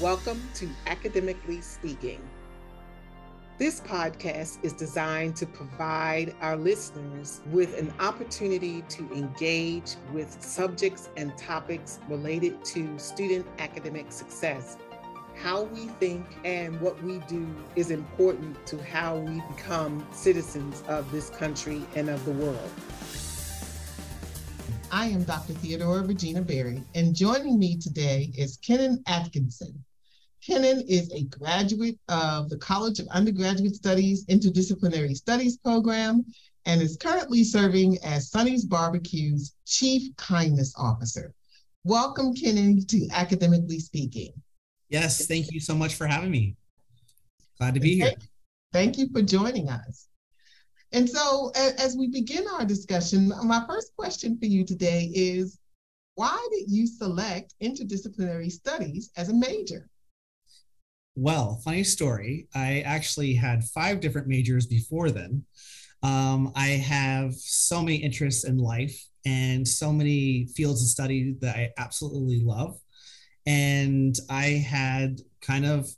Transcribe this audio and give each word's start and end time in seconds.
Welcome 0.00 0.40
to 0.54 0.66
Academically 0.86 1.60
Speaking. 1.60 2.26
This 3.58 3.82
podcast 3.82 4.64
is 4.64 4.72
designed 4.72 5.36
to 5.36 5.44
provide 5.44 6.34
our 6.40 6.56
listeners 6.56 7.42
with 7.50 7.78
an 7.78 7.92
opportunity 8.00 8.80
to 8.88 9.12
engage 9.12 9.96
with 10.14 10.42
subjects 10.42 11.10
and 11.18 11.36
topics 11.36 11.98
related 12.08 12.64
to 12.64 12.98
student 12.98 13.46
academic 13.58 14.10
success. 14.10 14.78
How 15.36 15.64
we 15.64 15.80
think 15.80 16.24
and 16.46 16.80
what 16.80 17.02
we 17.02 17.18
do 17.28 17.46
is 17.76 17.90
important 17.90 18.66
to 18.68 18.82
how 18.82 19.18
we 19.18 19.42
become 19.54 20.06
citizens 20.12 20.82
of 20.88 21.12
this 21.12 21.28
country 21.28 21.84
and 21.94 22.08
of 22.08 22.24
the 22.24 22.32
world. 22.32 22.70
I 24.90 25.08
am 25.08 25.24
Dr. 25.24 25.52
Theodorea 25.52 26.08
Regina 26.08 26.40
Berry, 26.40 26.82
and 26.94 27.14
joining 27.14 27.58
me 27.58 27.76
today 27.76 28.32
is 28.34 28.56
Kennon 28.56 29.04
Adkinson. 29.06 29.74
Kennon 30.46 30.80
is 30.88 31.12
a 31.12 31.24
graduate 31.24 31.98
of 32.08 32.48
the 32.48 32.56
College 32.56 32.98
of 32.98 33.06
Undergraduate 33.08 33.74
Studies 33.74 34.24
Interdisciplinary 34.26 35.14
Studies 35.14 35.58
program 35.58 36.24
and 36.64 36.80
is 36.80 36.96
currently 36.96 37.44
serving 37.44 37.98
as 38.04 38.30
Sonny's 38.30 38.64
Barbecue's 38.64 39.54
Chief 39.66 40.14
Kindness 40.16 40.72
Officer. 40.78 41.34
Welcome, 41.84 42.34
Kennon, 42.34 42.86
to 42.86 43.08
Academically 43.12 43.80
Speaking. 43.80 44.32
Yes, 44.88 45.26
thank 45.26 45.52
you 45.52 45.60
so 45.60 45.74
much 45.74 45.94
for 45.94 46.06
having 46.06 46.30
me. 46.30 46.56
Glad 47.58 47.74
to 47.74 47.80
be 47.80 47.96
here. 47.96 48.14
Thank 48.72 48.96
you 48.96 49.08
for 49.12 49.20
joining 49.20 49.68
us. 49.68 50.06
And 50.92 51.08
so, 51.08 51.52
as 51.54 51.96
we 51.98 52.08
begin 52.08 52.46
our 52.48 52.64
discussion, 52.64 53.28
my 53.44 53.64
first 53.68 53.94
question 53.94 54.38
for 54.38 54.46
you 54.46 54.64
today 54.64 55.10
is 55.14 55.58
why 56.14 56.48
did 56.50 56.70
you 56.70 56.86
select 56.86 57.54
interdisciplinary 57.62 58.50
studies 58.50 59.10
as 59.16 59.28
a 59.28 59.34
major? 59.34 59.88
Well, 61.22 61.60
funny 61.62 61.84
story. 61.84 62.48
I 62.54 62.80
actually 62.80 63.34
had 63.34 63.62
five 63.62 64.00
different 64.00 64.26
majors 64.26 64.64
before 64.64 65.10
then. 65.10 65.44
Um, 66.02 66.50
I 66.56 66.68
have 66.68 67.34
so 67.34 67.82
many 67.82 67.96
interests 67.96 68.44
in 68.44 68.56
life 68.56 68.98
and 69.26 69.68
so 69.68 69.92
many 69.92 70.46
fields 70.56 70.82
of 70.82 70.88
study 70.88 71.36
that 71.42 71.56
I 71.56 71.72
absolutely 71.76 72.40
love. 72.42 72.78
And 73.44 74.16
I 74.30 74.64
had 74.66 75.20
kind 75.42 75.66
of 75.66 75.90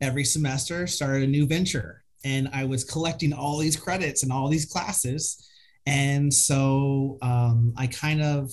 every 0.00 0.24
semester 0.24 0.88
started 0.88 1.22
a 1.22 1.30
new 1.30 1.46
venture. 1.46 2.02
And 2.24 2.48
I 2.52 2.64
was 2.64 2.82
collecting 2.82 3.32
all 3.32 3.58
these 3.58 3.76
credits 3.76 4.24
and 4.24 4.32
all 4.32 4.48
these 4.48 4.66
classes. 4.66 5.48
And 5.86 6.34
so 6.34 7.18
um, 7.22 7.74
I 7.76 7.86
kind 7.86 8.20
of 8.20 8.50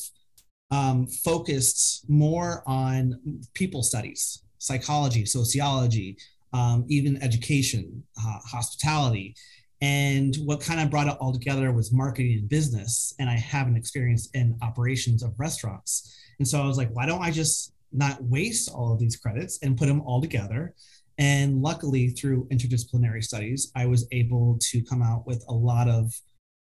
um, 0.69 1.07
focused 1.07 2.07
more 2.07 2.61
on 2.67 3.41
people 3.55 3.81
studies 3.81 4.43
psychology, 4.61 5.25
sociology, 5.25 6.15
um, 6.53 6.85
even 6.87 7.21
education, 7.23 8.03
uh, 8.19 8.39
hospitality. 8.45 9.35
And 9.81 10.35
what 10.45 10.61
kind 10.61 10.79
of 10.79 10.91
brought 10.91 11.07
it 11.07 11.17
all 11.19 11.33
together 11.33 11.71
was 11.71 11.91
marketing 11.91 12.37
and 12.37 12.47
business. 12.47 13.15
And 13.17 13.27
I 13.27 13.37
have 13.37 13.65
an 13.65 13.75
experience 13.75 14.29
in 14.35 14.55
operations 14.61 15.23
of 15.23 15.33
restaurants. 15.39 16.15
And 16.37 16.47
so 16.47 16.61
I 16.61 16.67
was 16.67 16.77
like, 16.77 16.91
why 16.93 17.07
don't 17.07 17.23
I 17.23 17.31
just 17.31 17.73
not 17.91 18.23
waste 18.23 18.69
all 18.69 18.93
of 18.93 18.99
these 18.99 19.15
credits 19.15 19.57
and 19.63 19.77
put 19.77 19.87
them 19.87 20.01
all 20.01 20.21
together? 20.21 20.75
And 21.17 21.61
luckily, 21.61 22.09
through 22.09 22.47
interdisciplinary 22.49 23.23
studies, 23.23 23.71
I 23.75 23.87
was 23.87 24.07
able 24.11 24.59
to 24.69 24.83
come 24.83 25.01
out 25.01 25.25
with 25.25 25.43
a 25.49 25.53
lot 25.53 25.87
of 25.87 26.13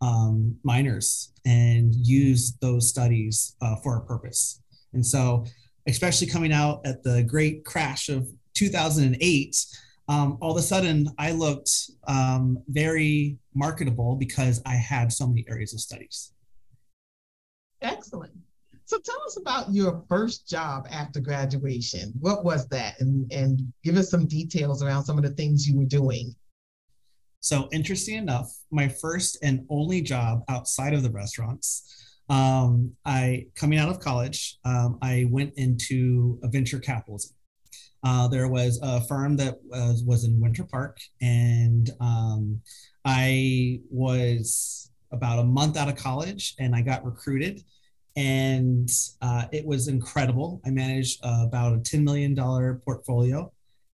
um, 0.02 0.58
minors 0.64 1.32
and 1.46 1.94
use 1.94 2.58
those 2.60 2.90
studies 2.90 3.56
uh, 3.62 3.76
for 3.84 3.98
a 3.98 4.06
purpose. 4.06 4.62
And 4.94 5.06
so 5.06 5.46
especially 5.88 6.28
coming 6.28 6.53
out 6.53 6.81
at 6.86 7.03
the 7.03 7.23
great 7.23 7.66
crash 7.66 8.09
of 8.09 8.28
2008, 8.53 9.66
um, 10.09 10.38
all 10.42 10.52
of 10.52 10.58
a 10.58 10.62
sudden 10.62 11.09
I 11.17 11.31
looked 11.31 11.72
um, 12.08 12.62
very 12.67 13.38
marketable 13.53 14.16
because 14.16 14.62
I 14.66 14.75
had 14.75 15.12
so 15.12 15.28
many 15.28 15.45
areas 15.50 15.74
of 15.74 15.80
studies. 15.80 16.34
Excellent. 17.81 18.34
So 18.85 19.00
tell 19.00 19.22
us 19.25 19.38
about 19.38 19.74
your 19.74 20.03
first 20.09 20.47
job 20.47 20.88
after 20.91 21.19
graduation. 21.19 22.13
What 22.19 22.44
was 22.44 22.68
that? 22.68 23.00
And, 23.00 23.31
and 23.31 23.74
give 23.84 23.97
us 23.97 24.09
some 24.09 24.28
details 24.28 24.84
around 24.84 25.06
some 25.06 25.18
of 25.18 25.24
the 25.24 25.31
things 25.31 25.68
you 25.68 25.78
were 25.78 25.85
doing. 25.85 26.35
So, 27.40 27.68
interesting 27.74 28.16
enough, 28.16 28.56
my 28.72 28.88
first 28.88 29.38
and 29.44 29.66
only 29.69 30.02
job 30.02 30.44
outside 30.47 30.94
of 30.94 31.03
the 31.03 31.09
restaurants 31.09 32.12
um, 32.29 32.94
I 33.06 33.47
coming 33.56 33.79
out 33.79 33.89
of 33.89 34.00
college, 34.00 34.57
um, 34.66 34.97
I 35.01 35.28
went 35.29 35.53
into 35.57 36.39
a 36.44 36.47
venture 36.47 36.79
capitalism. 36.79 37.35
Uh, 38.03 38.28
there 38.28 38.47
was 38.50 38.79
a 38.84 39.01
firm 39.01 39.38
that 39.38 39.57
was, 39.63 40.03
was 40.03 40.25
in 40.25 40.39
Winter 40.39 40.63
Park, 40.63 41.00
and 41.22 41.89
um, 42.01 42.61
I 43.06 43.79
was 43.89 44.91
about 45.11 45.39
a 45.39 45.44
month 45.44 45.78
out 45.78 45.88
of 45.88 45.95
college, 45.95 46.56
and 46.59 46.75
I 46.75 46.81
got 46.81 47.06
recruited, 47.06 47.61
and 48.16 48.90
uh, 49.22 49.45
it 49.51 49.66
was 49.66 49.88
incredible. 49.88 50.61
I 50.66 50.69
managed 50.69 51.23
uh, 51.23 51.44
about 51.45 51.73
a 51.73 51.79
ten 51.79 52.03
million 52.03 52.34
dollar 52.34 52.81
portfolio, 52.85 53.51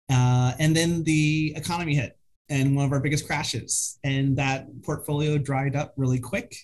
uh, 0.10 0.54
and 0.60 0.76
then 0.76 1.04
the 1.04 1.54
economy 1.56 1.96
hit, 1.96 2.18
and 2.50 2.76
one 2.76 2.86
of 2.86 2.92
our 2.92 3.00
biggest 3.00 3.26
crashes, 3.28 4.00
and 4.04 4.38
that 4.38 4.68
portfolio 4.84 5.38
dried 5.38 5.76
up 5.76 5.94
really 5.98 6.20
quick 6.20 6.56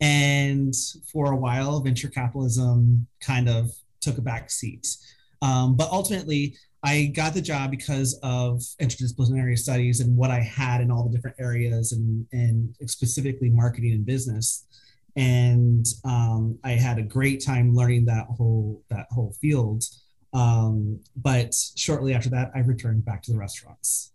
and 0.00 0.74
for 1.10 1.32
a 1.32 1.36
while, 1.36 1.80
venture 1.80 2.08
capitalism 2.08 3.06
kind 3.20 3.48
of 3.48 3.70
took 4.00 4.18
a 4.18 4.22
back 4.22 4.50
seat. 4.50 4.86
Um, 5.42 5.76
but 5.76 5.90
ultimately, 5.90 6.56
I 6.84 7.06
got 7.06 7.34
the 7.34 7.40
job 7.42 7.70
because 7.70 8.18
of 8.22 8.60
interdisciplinary 8.80 9.58
studies 9.58 10.00
and 10.00 10.16
what 10.16 10.30
I 10.30 10.40
had 10.40 10.80
in 10.80 10.90
all 10.90 11.02
the 11.02 11.14
different 11.14 11.36
areas 11.40 11.92
and, 11.92 12.26
and 12.32 12.74
specifically 12.86 13.50
marketing 13.50 13.92
and 13.92 14.06
business. 14.06 14.66
And 15.16 15.84
um, 16.04 16.58
I 16.62 16.72
had 16.72 16.98
a 16.98 17.02
great 17.02 17.44
time 17.44 17.74
learning 17.74 18.04
that 18.04 18.26
whole 18.26 18.84
that 18.90 19.06
whole 19.10 19.34
field. 19.40 19.82
Um, 20.32 21.00
but 21.16 21.52
shortly 21.74 22.14
after 22.14 22.28
that, 22.30 22.52
I 22.54 22.60
returned 22.60 23.04
back 23.04 23.22
to 23.22 23.32
the 23.32 23.38
restaurants. 23.38 24.12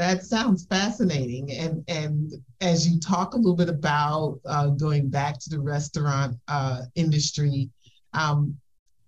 That 0.00 0.24
sounds 0.24 0.64
fascinating. 0.64 1.52
And 1.52 1.84
and 1.86 2.32
as 2.62 2.88
you 2.88 2.98
talk 2.98 3.34
a 3.34 3.36
little 3.36 3.54
bit 3.54 3.68
about 3.68 4.40
uh, 4.46 4.68
going 4.68 5.10
back 5.10 5.38
to 5.40 5.50
the 5.50 5.60
restaurant 5.60 6.38
uh, 6.48 6.84
industry, 6.94 7.68
um, 8.14 8.56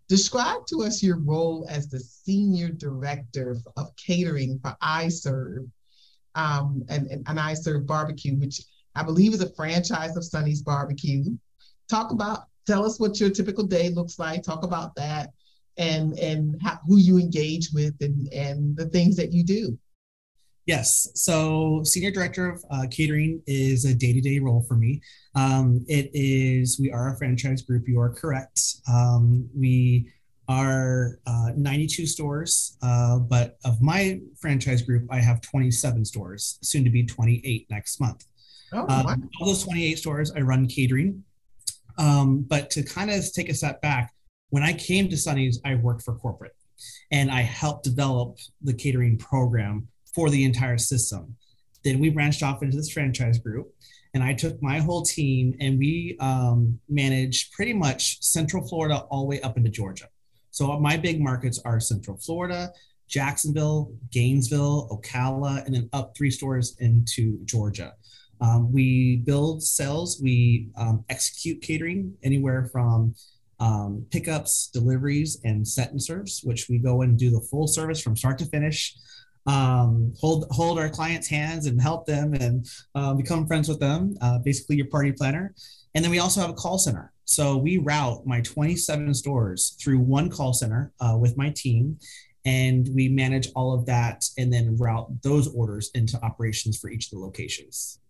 describe 0.07 0.67
to 0.67 0.83
us 0.83 1.03
your 1.03 1.17
role 1.17 1.67
as 1.71 1.89
the 1.89 1.99
senior 1.99 2.69
director 2.69 3.57
of 3.79 3.97
catering 3.97 4.59
for 4.63 4.77
iServe 4.83 5.67
um, 6.35 6.85
and, 6.91 7.07
and, 7.07 7.27
and 7.27 7.39
iServe 7.39 7.87
Barbecue, 7.87 8.37
which 8.37 8.61
I 8.95 9.03
believe 9.03 9.33
is 9.33 9.41
a 9.41 9.55
franchise 9.55 10.15
of 10.19 10.27
Sonny's 10.27 10.61
Barbecue. 10.61 11.25
Talk 11.89 12.11
about, 12.11 12.41
tell 12.67 12.85
us 12.85 13.01
what 13.01 13.19
your 13.19 13.31
typical 13.31 13.65
day 13.65 13.89
looks 13.89 14.19
like. 14.19 14.43
Talk 14.43 14.63
about 14.63 14.95
that 14.97 15.31
and 15.79 16.19
and 16.19 16.61
how, 16.61 16.79
who 16.87 16.99
you 16.99 17.17
engage 17.17 17.71
with 17.73 17.95
and 18.03 18.31
and 18.31 18.77
the 18.77 18.91
things 18.91 19.17
that 19.17 19.33
you 19.33 19.43
do. 19.43 19.79
Yes. 20.67 21.09
So, 21.15 21.83
senior 21.85 22.13
director 22.13 22.49
of 22.49 22.65
uh, 22.71 22.87
catering 22.91 23.43
is 23.47 23.85
a 23.85 23.95
day 23.95 24.13
to 24.13 24.21
day 24.21 24.39
role 24.39 24.65
for 24.69 24.77
me. 24.77 25.01
Um, 25.35 25.85
it 25.89 26.11
is, 26.15 26.79
we 26.79 26.93
are 26.93 27.13
a 27.13 27.17
franchise 27.17 27.63
group. 27.63 27.89
You 27.89 27.99
are 28.01 28.11
correct. 28.11 28.61
Um, 28.89 29.49
we 29.57 30.13
are 30.49 31.19
uh, 31.27 31.51
92 31.57 32.07
stores, 32.07 32.77
uh, 32.83 33.19
but 33.19 33.59
of 33.65 33.81
my 33.81 34.21
franchise 34.39 34.83
group, 34.83 35.07
I 35.11 35.19
have 35.19 35.41
27 35.41 36.05
stores, 36.05 36.59
soon 36.63 36.85
to 36.85 36.91
be 36.91 37.07
28 37.07 37.67
next 37.71 38.01
month. 38.01 38.25
Oh, 38.73 38.81
um, 38.89 39.05
wow. 39.05 39.17
all 39.41 39.47
those 39.47 39.65
28 39.65 39.99
stores, 39.99 40.33
I 40.37 40.41
run 40.41 40.67
catering. 40.67 41.25
Um, 41.99 42.43
but 42.43 42.71
to 42.71 42.83
kind 42.83 43.11
of 43.11 43.33
take 43.33 43.49
a 43.49 43.55
step 43.55 43.83
back, 43.83 44.15
when 44.51 44.63
I 44.63 44.73
came 44.73 45.09
to 45.09 45.17
Sonny's, 45.17 45.61
I 45.65 45.75
worked 45.77 46.03
for 46.03 46.15
corporate 46.15 46.55
and 47.11 47.31
I 47.31 47.41
helped 47.43 47.85
develop 47.85 48.39
the 48.63 48.75
catering 48.75 49.19
program 49.19 49.89
for 50.15 50.31
the 50.31 50.45
entire 50.45 50.79
system. 50.79 51.37
Then 51.85 51.99
we 51.99 52.11
branched 52.11 52.43
off 52.43 52.63
into 52.63 52.77
this 52.77 52.91
franchise 52.91 53.39
group, 53.39 53.75
and 54.15 54.23
I 54.23 54.35
took 54.35 54.63
my 54.63 54.79
whole 54.79 55.03
team 55.03 55.55
and 55.61 55.79
we 55.79 56.17
um, 56.21 56.79
managed 56.89 57.53
pretty 57.53 57.73
much 57.73 58.23
Central 58.23 58.67
Florida 58.67 59.07
all 59.11 59.23
the 59.23 59.27
way 59.27 59.41
up 59.41 59.57
into 59.57 59.71
Georgia. 59.71 60.09
So 60.51 60.79
my 60.79 60.97
big 60.97 61.21
markets 61.21 61.61
are 61.65 61.81
Central 61.81 62.19
Florida, 62.19 62.73
Jacksonville, 63.09 63.93
Gainesville, 64.11 64.89
Ocala, 64.91 65.65
and 65.65 65.75
then 65.75 65.89
up 65.93 66.15
three 66.17 66.31
stores 66.31 66.77
into 66.79 67.43
Georgia. 67.45 67.95
Um, 68.41 68.73
we 68.73 69.23
build 69.25 69.63
cells, 69.63 70.21
we 70.23 70.69
um, 70.77 71.05
execute 71.09 71.63
catering 71.63 72.15
anywhere 72.23 72.69
from 72.73 73.15
um, 73.61 74.05
pickups, 74.11 74.69
deliveries, 74.73 75.41
and 75.45 75.67
set 75.67 75.91
and 75.91 76.03
serves, 76.03 76.41
which 76.43 76.69
we 76.69 76.79
go 76.79 77.03
and 77.03 77.19
do 77.19 77.31
the 77.31 77.41
full 77.41 77.67
service 77.67 78.03
from 78.03 78.17
start 78.17 78.39
to 78.39 78.47
finish 78.47 78.97
um, 79.47 80.13
hold 80.21 80.47
hold 80.51 80.79
our 80.79 80.89
clients' 80.89 81.29
hands 81.29 81.67
and 81.67 81.81
help 81.81 82.07
them 82.07 82.35
and 82.35 82.67
uh, 82.95 83.15
become 83.15 83.47
friends 83.47 83.69
with 83.69 83.81
them. 83.81 84.17
Uh, 84.21 84.39
basically, 84.39 84.77
your 84.77 84.87
party 84.87 85.13
planner. 85.13 85.55
And 85.95 86.05
then 86.05 86.11
we 86.11 86.21
also 86.21 86.41
have 86.41 86.51
a 86.51 86.55
call 86.55 86.79
center. 86.79 87.13
So 87.25 87.57
we 87.57 87.79
route 87.79 88.27
my 88.27 88.41
27 88.41 89.15
stores 89.15 89.77
through 89.83 89.99
one 89.99 90.31
call 90.31 90.53
center 90.53 90.93
uh, 91.01 91.17
with 91.19 91.37
my 91.37 91.51
team, 91.51 91.99
and 92.45 92.89
we 92.95 93.09
manage 93.09 93.49
all 93.55 93.73
of 93.73 93.87
that 93.87 94.25
and 94.39 94.53
then 94.53 94.77
route 94.77 95.23
those 95.23 95.49
orders 95.55 95.91
into 95.95 96.23
operations 96.25 96.79
for 96.79 96.91
each 96.91 97.07
of 97.07 97.11
the 97.13 97.19
locations. 97.19 98.01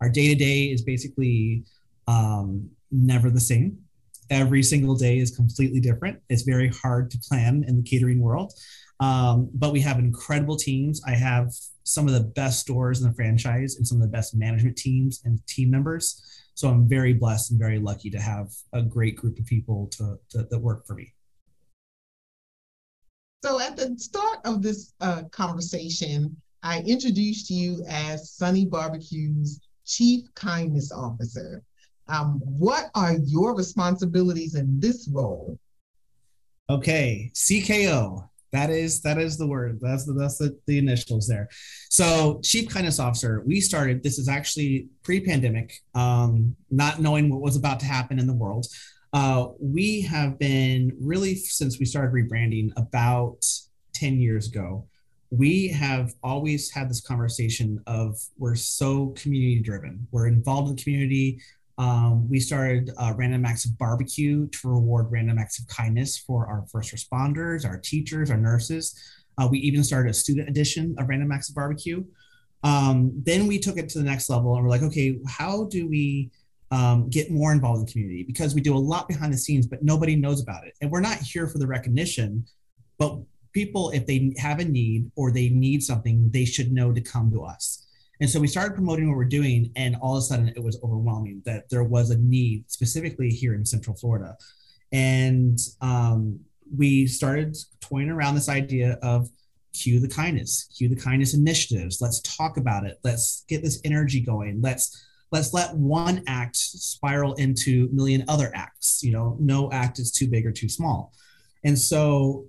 Our 0.00 0.08
day 0.08 0.28
to 0.28 0.34
day 0.34 0.64
is 0.64 0.82
basically 0.82 1.64
um, 2.06 2.68
never 2.90 3.30
the 3.30 3.40
same. 3.40 3.78
Every 4.30 4.62
single 4.62 4.94
day 4.94 5.18
is 5.18 5.34
completely 5.34 5.80
different. 5.80 6.20
It's 6.28 6.42
very 6.42 6.68
hard 6.68 7.10
to 7.12 7.18
plan 7.18 7.64
in 7.66 7.76
the 7.78 7.82
catering 7.82 8.20
world. 8.20 8.52
Um, 9.00 9.48
but 9.54 9.72
we 9.72 9.80
have 9.80 9.98
incredible 9.98 10.56
teams. 10.56 11.00
I 11.06 11.12
have 11.12 11.52
some 11.84 12.06
of 12.06 12.14
the 12.14 12.20
best 12.20 12.60
stores 12.60 13.00
in 13.00 13.08
the 13.08 13.14
franchise 13.14 13.76
and 13.76 13.86
some 13.86 13.98
of 13.98 14.02
the 14.02 14.08
best 14.08 14.34
management 14.34 14.76
teams 14.76 15.22
and 15.24 15.44
team 15.46 15.70
members. 15.70 16.22
So 16.54 16.68
I'm 16.68 16.88
very 16.88 17.12
blessed 17.12 17.52
and 17.52 17.60
very 17.60 17.78
lucky 17.78 18.10
to 18.10 18.20
have 18.20 18.48
a 18.72 18.82
great 18.82 19.16
group 19.16 19.38
of 19.38 19.46
people 19.46 19.86
to, 19.92 20.18
to 20.30 20.42
that 20.50 20.58
work 20.58 20.86
for 20.86 20.94
me. 20.94 21.14
So 23.44 23.60
at 23.60 23.76
the 23.76 23.96
start 23.98 24.40
of 24.44 24.62
this 24.62 24.92
uh, 25.00 25.22
conversation, 25.30 26.36
I 26.64 26.80
introduced 26.80 27.50
you 27.50 27.84
as 27.88 28.32
Sonny 28.32 28.66
Barbecue's 28.66 29.60
Chief 29.86 30.24
Kindness 30.34 30.90
Officer. 30.90 31.62
Um, 32.08 32.40
what 32.44 32.90
are 32.94 33.14
your 33.24 33.54
responsibilities 33.54 34.56
in 34.56 34.80
this 34.80 35.08
role? 35.08 35.58
Okay, 36.68 37.30
CKO. 37.34 38.28
That 38.52 38.70
is 38.70 39.02
that 39.02 39.18
is 39.18 39.36
the 39.36 39.46
word. 39.46 39.78
That's 39.80 40.06
the 40.06 40.14
that's 40.14 40.38
the, 40.38 40.58
the 40.66 40.78
initials 40.78 41.26
there. 41.26 41.48
So 41.90 42.40
chief 42.42 42.68
kindness 42.68 42.98
officer. 42.98 43.42
We 43.46 43.60
started. 43.60 44.02
This 44.02 44.18
is 44.18 44.28
actually 44.28 44.88
pre-pandemic, 45.02 45.74
um, 45.94 46.56
not 46.70 47.00
knowing 47.00 47.28
what 47.28 47.40
was 47.40 47.56
about 47.56 47.80
to 47.80 47.86
happen 47.86 48.18
in 48.18 48.26
the 48.26 48.34
world. 48.34 48.66
Uh, 49.12 49.48
we 49.60 50.02
have 50.02 50.38
been 50.38 50.92
really 51.00 51.34
since 51.34 51.78
we 51.78 51.84
started 51.84 52.12
rebranding 52.12 52.70
about 52.76 53.44
ten 53.92 54.18
years 54.20 54.48
ago. 54.48 54.86
We 55.30 55.68
have 55.68 56.14
always 56.22 56.70
had 56.70 56.88
this 56.88 57.02
conversation 57.02 57.82
of 57.86 58.18
we're 58.38 58.54
so 58.54 59.08
community 59.08 59.60
driven. 59.60 60.08
We're 60.10 60.26
involved 60.26 60.70
in 60.70 60.76
the 60.76 60.82
community. 60.82 61.40
Um, 61.78 62.28
we 62.28 62.40
started 62.40 62.90
uh, 62.98 63.14
Random 63.16 63.44
Acts 63.44 63.64
of 63.64 63.78
Barbecue 63.78 64.48
to 64.48 64.68
reward 64.68 65.06
random 65.10 65.38
acts 65.38 65.60
of 65.60 65.68
kindness 65.68 66.18
for 66.18 66.46
our 66.48 66.66
first 66.72 66.92
responders, 66.92 67.64
our 67.64 67.78
teachers, 67.78 68.30
our 68.30 68.36
nurses. 68.36 69.00
Uh, 69.38 69.46
we 69.48 69.58
even 69.60 69.84
started 69.84 70.10
a 70.10 70.14
student 70.14 70.48
edition 70.48 70.96
of 70.98 71.08
Random 71.08 71.30
Acts 71.30 71.50
of 71.50 71.54
Barbecue. 71.54 72.04
Um, 72.64 73.12
then 73.24 73.46
we 73.46 73.60
took 73.60 73.78
it 73.78 73.88
to 73.90 73.98
the 73.98 74.04
next 74.04 74.28
level 74.28 74.56
and 74.56 74.64
we're 74.64 74.70
like, 74.70 74.82
okay, 74.82 75.20
how 75.28 75.66
do 75.66 75.86
we 75.86 76.32
um, 76.72 77.08
get 77.08 77.30
more 77.30 77.52
involved 77.52 77.78
in 77.78 77.86
the 77.86 77.92
community? 77.92 78.24
Because 78.24 78.56
we 78.56 78.60
do 78.60 78.76
a 78.76 78.78
lot 78.78 79.06
behind 79.06 79.32
the 79.32 79.38
scenes, 79.38 79.68
but 79.68 79.84
nobody 79.84 80.16
knows 80.16 80.42
about 80.42 80.66
it. 80.66 80.74
And 80.82 80.90
we're 80.90 81.00
not 81.00 81.18
here 81.18 81.46
for 81.46 81.58
the 81.58 81.66
recognition, 81.68 82.44
but 82.98 83.20
people, 83.52 83.90
if 83.90 84.04
they 84.04 84.32
have 84.38 84.58
a 84.58 84.64
need 84.64 85.12
or 85.14 85.30
they 85.30 85.50
need 85.50 85.84
something, 85.84 86.28
they 86.32 86.44
should 86.44 86.72
know 86.72 86.92
to 86.92 87.00
come 87.00 87.30
to 87.30 87.44
us. 87.44 87.86
And 88.20 88.28
so 88.28 88.40
we 88.40 88.48
started 88.48 88.74
promoting 88.74 89.08
what 89.08 89.16
we're 89.16 89.24
doing, 89.24 89.70
and 89.76 89.96
all 89.96 90.16
of 90.16 90.18
a 90.18 90.22
sudden 90.22 90.48
it 90.48 90.62
was 90.62 90.80
overwhelming 90.82 91.42
that 91.44 91.68
there 91.70 91.84
was 91.84 92.10
a 92.10 92.18
need 92.18 92.70
specifically 92.70 93.30
here 93.30 93.54
in 93.54 93.64
Central 93.64 93.96
Florida. 93.96 94.36
And 94.92 95.58
um, 95.80 96.40
we 96.76 97.06
started 97.06 97.56
toying 97.80 98.10
around 98.10 98.34
this 98.34 98.48
idea 98.48 98.98
of 99.02 99.28
cue 99.72 100.00
the 100.00 100.08
kindness, 100.08 100.68
cue 100.76 100.88
the 100.88 100.96
kindness 100.96 101.34
initiatives. 101.34 102.00
Let's 102.00 102.20
talk 102.20 102.56
about 102.56 102.84
it. 102.84 102.98
Let's 103.04 103.44
get 103.48 103.62
this 103.62 103.80
energy 103.84 104.20
going. 104.20 104.60
Let's 104.60 105.04
let's 105.30 105.52
let 105.52 105.76
one 105.76 106.22
act 106.26 106.56
spiral 106.56 107.34
into 107.34 107.88
million 107.92 108.24
other 108.28 108.50
acts. 108.54 109.02
You 109.02 109.12
know, 109.12 109.36
no 109.38 109.70
act 109.70 109.98
is 109.98 110.10
too 110.10 110.26
big 110.28 110.46
or 110.46 110.52
too 110.52 110.68
small. 110.68 111.12
And 111.64 111.78
so 111.78 112.46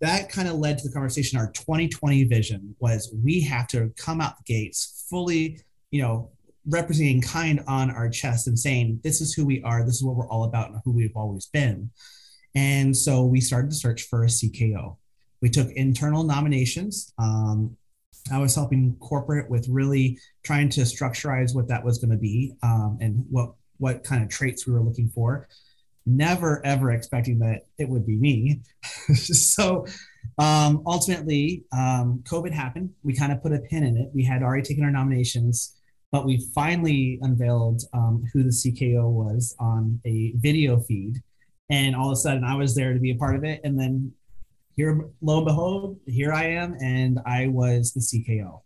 that 0.00 0.30
kind 0.30 0.48
of 0.48 0.56
led 0.56 0.78
to 0.78 0.88
the 0.88 0.92
conversation. 0.92 1.38
Our 1.38 1.50
2020 1.52 2.24
vision 2.24 2.74
was 2.80 3.14
we 3.24 3.40
have 3.42 3.66
to 3.68 3.92
come 3.96 4.20
out 4.20 4.36
the 4.36 4.52
gates 4.52 5.06
fully, 5.08 5.60
you 5.90 6.02
know, 6.02 6.30
representing 6.68 7.20
kind 7.22 7.62
on 7.66 7.90
our 7.90 8.08
chest 8.08 8.46
and 8.46 8.58
saying, 8.58 9.00
this 9.02 9.20
is 9.20 9.32
who 9.32 9.46
we 9.46 9.62
are, 9.62 9.84
this 9.84 9.94
is 9.94 10.04
what 10.04 10.16
we're 10.16 10.28
all 10.28 10.44
about, 10.44 10.70
and 10.70 10.80
who 10.84 10.92
we've 10.92 11.16
always 11.16 11.46
been. 11.46 11.90
And 12.54 12.96
so 12.96 13.24
we 13.24 13.40
started 13.40 13.70
to 13.70 13.76
search 13.76 14.02
for 14.02 14.24
a 14.24 14.26
CKO. 14.26 14.96
We 15.40 15.50
took 15.50 15.70
internal 15.72 16.24
nominations. 16.24 17.12
Um, 17.18 17.76
I 18.32 18.38
was 18.38 18.54
helping 18.54 18.96
corporate 18.96 19.48
with 19.48 19.68
really 19.68 20.18
trying 20.42 20.68
to 20.70 20.80
structureize 20.80 21.54
what 21.54 21.68
that 21.68 21.84
was 21.84 21.98
going 21.98 22.10
to 22.10 22.16
be 22.16 22.54
um, 22.62 22.98
and 23.00 23.24
what 23.30 23.52
what 23.78 24.02
kind 24.02 24.22
of 24.22 24.30
traits 24.30 24.66
we 24.66 24.72
were 24.72 24.80
looking 24.80 25.10
for 25.10 25.46
never 26.06 26.64
ever 26.64 26.92
expecting 26.92 27.38
that 27.40 27.66
it 27.78 27.88
would 27.88 28.06
be 28.06 28.16
me. 28.16 28.62
so 29.14 29.86
um, 30.38 30.82
ultimately, 30.86 31.64
um, 31.72 32.22
COVID 32.24 32.52
happened. 32.52 32.90
We 33.02 33.14
kind 33.14 33.32
of 33.32 33.42
put 33.42 33.52
a 33.52 33.58
pin 33.58 33.84
in 33.84 33.96
it. 33.96 34.10
We 34.14 34.24
had 34.24 34.42
already 34.42 34.62
taken 34.62 34.84
our 34.84 34.90
nominations, 34.90 35.76
but 36.12 36.26
we 36.26 36.46
finally 36.54 37.18
unveiled 37.22 37.82
um, 37.92 38.24
who 38.32 38.42
the 38.42 38.50
CKO 38.50 39.10
was 39.10 39.54
on 39.58 40.00
a 40.04 40.32
video 40.36 40.80
feed. 40.80 41.22
And 41.70 41.96
all 41.96 42.10
of 42.10 42.12
a 42.12 42.16
sudden, 42.16 42.44
I 42.44 42.54
was 42.54 42.74
there 42.74 42.92
to 42.92 43.00
be 43.00 43.10
a 43.10 43.16
part 43.16 43.34
of 43.34 43.44
it. 43.44 43.60
And 43.64 43.78
then 43.78 44.12
here, 44.76 45.08
lo 45.22 45.38
and 45.38 45.46
behold, 45.46 45.98
here 46.06 46.32
I 46.32 46.44
am, 46.50 46.76
and 46.80 47.18
I 47.26 47.48
was 47.48 47.92
the 47.92 48.00
CKO. 48.00 48.60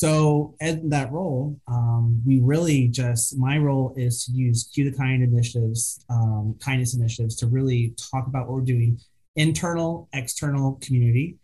So 0.00 0.54
in 0.60 0.88
that 0.88 1.12
role, 1.12 1.60
um, 1.68 2.22
we 2.24 2.40
really 2.40 2.88
just 2.88 3.36
my 3.36 3.58
role 3.58 3.92
is 3.98 4.24
to 4.24 4.32
use 4.32 4.70
Cue 4.72 4.90
the 4.90 4.96
Kind 4.96 5.22
initiatives, 5.22 6.02
um, 6.08 6.56
kindness 6.58 6.94
initiatives 6.94 7.36
to 7.36 7.46
really 7.46 7.94
talk 8.10 8.26
about 8.26 8.48
what 8.48 8.54
we're 8.54 8.62
doing, 8.62 8.98
internal, 9.36 10.08
external 10.14 10.78
community, 10.80 11.36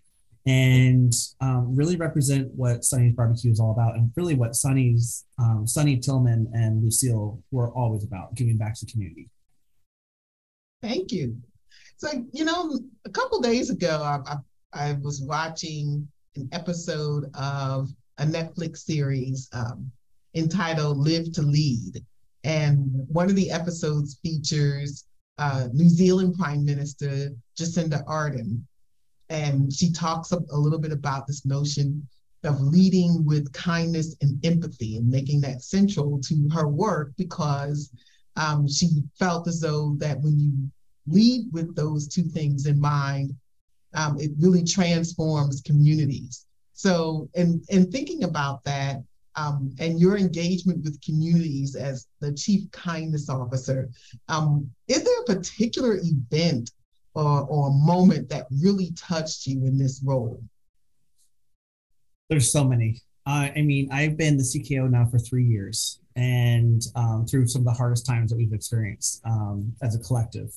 and 0.46 1.12
um, 1.42 1.76
really 1.76 1.96
represent 1.96 2.50
what 2.54 2.82
Sonny's 2.82 3.12
Barbecue 3.12 3.50
is 3.50 3.60
all 3.60 3.72
about, 3.72 3.96
and 3.96 4.10
really 4.16 4.32
what 4.32 4.56
Sonny's 4.56 5.26
um, 5.38 5.66
Sonny 5.66 5.98
Tillman 5.98 6.50
and 6.54 6.82
Lucille 6.82 7.42
were 7.50 7.70
always 7.72 8.04
about, 8.04 8.36
giving 8.36 8.56
back 8.56 8.74
to 8.76 8.86
the 8.86 8.90
community. 8.90 9.28
Thank 10.80 11.12
you. 11.12 11.36
So 11.98 12.24
you 12.32 12.46
know, 12.46 12.80
a 13.04 13.10
couple 13.10 13.38
days 13.42 13.68
ago, 13.68 14.00
I, 14.02 14.32
I, 14.32 14.90
I 14.90 14.92
was 14.94 15.20
watching 15.20 16.08
an 16.36 16.48
episode 16.52 17.26
of 17.34 17.90
a 18.18 18.24
Netflix 18.24 18.78
series 18.78 19.48
um, 19.52 19.90
entitled 20.34 20.98
Live 20.98 21.32
to 21.32 21.42
Lead. 21.42 22.04
And 22.44 22.90
one 23.08 23.28
of 23.28 23.36
the 23.36 23.50
episodes 23.50 24.18
features 24.22 25.04
uh, 25.38 25.68
New 25.72 25.88
Zealand 25.88 26.36
Prime 26.38 26.64
Minister 26.64 27.30
Jacinda 27.58 28.04
Ardern. 28.06 28.62
And 29.28 29.72
she 29.72 29.92
talks 29.92 30.32
a, 30.32 30.38
a 30.50 30.56
little 30.56 30.78
bit 30.78 30.92
about 30.92 31.26
this 31.26 31.44
notion 31.44 32.06
of 32.44 32.60
leading 32.60 33.24
with 33.24 33.52
kindness 33.52 34.14
and 34.20 34.44
empathy 34.44 34.96
and 34.96 35.08
making 35.08 35.40
that 35.40 35.62
central 35.62 36.20
to 36.20 36.48
her 36.54 36.68
work 36.68 37.12
because 37.16 37.90
um, 38.36 38.68
she 38.68 39.02
felt 39.18 39.48
as 39.48 39.60
though 39.60 39.96
that 39.98 40.20
when 40.20 40.38
you 40.38 40.52
lead 41.06 41.46
with 41.52 41.74
those 41.74 42.06
two 42.06 42.24
things 42.24 42.66
in 42.66 42.80
mind, 42.80 43.34
um, 43.94 44.18
it 44.20 44.30
really 44.38 44.62
transforms 44.62 45.60
communities. 45.62 46.45
So, 46.76 47.30
in, 47.32 47.62
in 47.70 47.90
thinking 47.90 48.24
about 48.24 48.62
that, 48.64 49.02
um, 49.34 49.74
and 49.78 49.98
your 49.98 50.18
engagement 50.18 50.84
with 50.84 51.00
communities 51.00 51.74
as 51.74 52.06
the 52.20 52.34
chief 52.34 52.70
kindness 52.70 53.30
officer, 53.30 53.88
um, 54.28 54.70
is 54.86 55.02
there 55.02 55.20
a 55.22 55.24
particular 55.24 55.98
event 56.02 56.72
or, 57.14 57.46
or 57.48 57.70
moment 57.70 58.28
that 58.28 58.46
really 58.62 58.92
touched 58.94 59.46
you 59.46 59.64
in 59.64 59.78
this 59.78 60.02
role? 60.04 60.42
There's 62.28 62.52
so 62.52 62.62
many. 62.62 63.00
Uh, 63.26 63.48
I 63.56 63.62
mean, 63.62 63.88
I've 63.90 64.18
been 64.18 64.36
the 64.36 64.42
CKO 64.42 64.90
now 64.90 65.06
for 65.06 65.18
three 65.18 65.44
years, 65.44 65.98
and 66.14 66.82
um, 66.94 67.24
through 67.26 67.46
some 67.46 67.60
of 67.60 67.66
the 67.66 67.72
hardest 67.72 68.04
times 68.04 68.30
that 68.30 68.36
we've 68.36 68.52
experienced 68.52 69.22
um, 69.24 69.72
as 69.80 69.94
a 69.94 69.98
collective. 69.98 70.54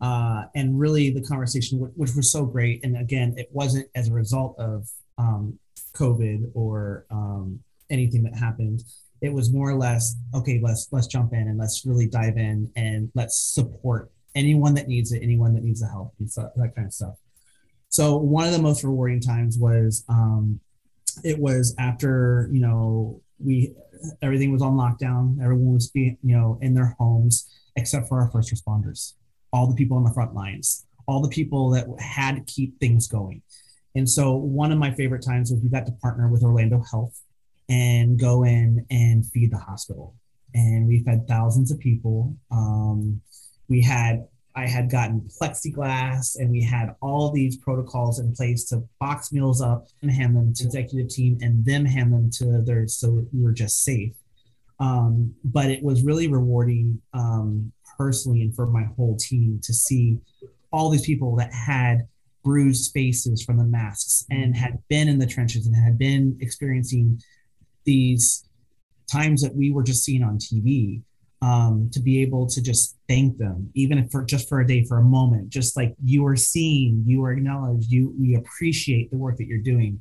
Uh, 0.00 0.44
and 0.54 0.78
really, 0.78 1.10
the 1.10 1.22
conversation, 1.22 1.80
which 1.96 2.14
was 2.14 2.30
so 2.30 2.46
great, 2.46 2.84
and 2.84 2.96
again, 2.96 3.34
it 3.36 3.48
wasn't 3.50 3.88
as 3.96 4.08
a 4.08 4.12
result 4.12 4.54
of 4.60 4.88
um, 5.18 5.58
COVID 5.94 6.50
or 6.54 7.06
um, 7.10 7.60
anything 7.90 8.22
that 8.24 8.34
happened. 8.34 8.82
It 9.22 9.32
was 9.32 9.52
more 9.52 9.70
or 9.70 9.76
less 9.76 10.16
okay. 10.34 10.60
Let's 10.62 10.88
let's 10.92 11.06
jump 11.06 11.32
in 11.32 11.48
and 11.48 11.58
let's 11.58 11.86
really 11.86 12.06
dive 12.06 12.36
in 12.36 12.70
and 12.76 13.10
let's 13.14 13.38
support 13.38 14.10
anyone 14.34 14.74
that 14.74 14.88
needs 14.88 15.12
it, 15.12 15.22
anyone 15.22 15.54
that 15.54 15.64
needs 15.64 15.80
the 15.80 15.88
help, 15.88 16.12
and 16.18 16.30
so, 16.30 16.50
that 16.56 16.74
kind 16.74 16.86
of 16.86 16.92
stuff. 16.92 17.14
So 17.88 18.16
one 18.16 18.46
of 18.46 18.52
the 18.52 18.60
most 18.60 18.84
rewarding 18.84 19.20
times 19.20 19.56
was 19.58 20.04
um, 20.08 20.60
it 21.24 21.38
was 21.38 21.74
after 21.78 22.48
you 22.52 22.60
know 22.60 23.22
we 23.38 23.74
everything 24.22 24.52
was 24.52 24.62
on 24.62 24.74
lockdown. 24.74 25.42
Everyone 25.42 25.74
was 25.74 25.90
being 25.90 26.18
you 26.22 26.36
know 26.36 26.58
in 26.60 26.74
their 26.74 26.94
homes 26.98 27.48
except 27.76 28.08
for 28.08 28.20
our 28.20 28.30
first 28.30 28.52
responders, 28.52 29.14
all 29.52 29.66
the 29.66 29.74
people 29.74 29.96
on 29.96 30.04
the 30.04 30.12
front 30.12 30.34
lines, 30.34 30.86
all 31.06 31.20
the 31.20 31.28
people 31.28 31.70
that 31.70 31.86
had 31.98 32.36
to 32.36 32.40
keep 32.42 32.78
things 32.80 33.06
going. 33.06 33.42
And 33.96 34.08
so 34.08 34.34
one 34.34 34.72
of 34.72 34.78
my 34.78 34.92
favorite 34.92 35.24
times 35.24 35.50
was 35.50 35.60
we 35.62 35.70
got 35.70 35.86
to 35.86 35.92
partner 35.92 36.28
with 36.28 36.42
Orlando 36.42 36.82
Health 36.90 37.18
and 37.68 38.18
go 38.20 38.44
in 38.44 38.86
and 38.90 39.26
feed 39.26 39.50
the 39.50 39.58
hospital. 39.58 40.14
and 40.54 40.86
we 40.86 41.02
fed 41.02 41.26
thousands 41.28 41.70
of 41.70 41.78
people. 41.78 42.34
Um, 42.50 43.20
we 43.68 43.82
had 43.82 44.26
I 44.54 44.66
had 44.66 44.90
gotten 44.90 45.28
plexiglass 45.38 46.36
and 46.38 46.50
we 46.50 46.62
had 46.62 46.94
all 47.02 47.30
these 47.30 47.58
protocols 47.58 48.20
in 48.20 48.32
place 48.32 48.64
to 48.68 48.82
box 48.98 49.30
meals 49.30 49.60
up 49.60 49.86
and 50.00 50.10
hand 50.10 50.34
them 50.34 50.54
to 50.54 50.64
executive 50.64 51.10
team 51.10 51.36
and 51.42 51.62
then 51.62 51.84
hand 51.84 52.10
them 52.10 52.30
to 52.38 52.56
others 52.56 52.96
so 52.96 53.26
we 53.34 53.42
were 53.42 53.52
just 53.52 53.84
safe. 53.84 54.14
Um, 54.80 55.34
but 55.44 55.66
it 55.66 55.82
was 55.82 56.04
really 56.04 56.28
rewarding 56.28 57.02
um, 57.12 57.70
personally 57.98 58.40
and 58.42 58.54
for 58.54 58.66
my 58.66 58.84
whole 58.96 59.16
team 59.16 59.60
to 59.62 59.74
see 59.74 60.18
all 60.72 60.88
these 60.88 61.04
people 61.04 61.36
that 61.36 61.52
had 61.52 62.08
bruised 62.46 62.92
faces 62.92 63.42
from 63.42 63.58
the 63.58 63.64
masks 63.64 64.24
and 64.30 64.56
had 64.56 64.78
been 64.88 65.08
in 65.08 65.18
the 65.18 65.26
trenches 65.26 65.66
and 65.66 65.74
had 65.74 65.98
been 65.98 66.38
experiencing 66.40 67.20
these 67.84 68.48
times 69.10 69.42
that 69.42 69.52
we 69.52 69.72
were 69.72 69.82
just 69.82 70.04
seeing 70.04 70.22
on 70.22 70.38
TV 70.38 71.02
um, 71.42 71.90
to 71.92 71.98
be 71.98 72.22
able 72.22 72.46
to 72.46 72.62
just 72.62 72.96
thank 73.08 73.36
them, 73.36 73.68
even 73.74 73.98
if 73.98 74.12
for 74.12 74.24
just 74.24 74.48
for 74.48 74.60
a 74.60 74.66
day, 74.66 74.84
for 74.84 74.98
a 74.98 75.02
moment, 75.02 75.48
just 75.48 75.76
like 75.76 75.96
you 76.04 76.24
are 76.24 76.36
seen, 76.36 77.02
you 77.04 77.24
are 77.24 77.32
acknowledged, 77.32 77.90
you 77.90 78.14
we 78.16 78.36
appreciate 78.36 79.10
the 79.10 79.18
work 79.18 79.38
that 79.38 79.48
you're 79.48 79.58
doing. 79.58 80.00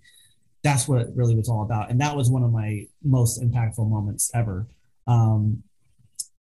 That's 0.63 0.87
what 0.87 1.01
it 1.01 1.09
really 1.15 1.35
was 1.35 1.49
all 1.49 1.63
about, 1.63 1.89
and 1.89 1.99
that 1.99 2.15
was 2.15 2.29
one 2.29 2.43
of 2.43 2.51
my 2.51 2.85
most 3.03 3.41
impactful 3.41 3.89
moments 3.89 4.29
ever. 4.35 4.67
Um, 5.07 5.63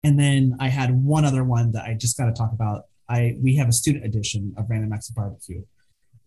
and 0.03 0.19
then 0.19 0.57
I 0.59 0.67
had 0.67 0.91
one 0.91 1.23
other 1.23 1.45
one 1.45 1.71
that 1.71 1.85
I 1.85 1.93
just 1.93 2.17
got 2.17 2.25
to 2.25 2.33
talk 2.33 2.51
about. 2.51 2.87
I 3.07 3.37
we 3.41 3.55
have 3.55 3.69
a 3.69 3.73
student 3.73 4.03
edition 4.03 4.53
of 4.57 4.69
Random 4.69 4.91
Acts 4.91 5.09
of 5.09 5.15
Barbecue, 5.15 5.63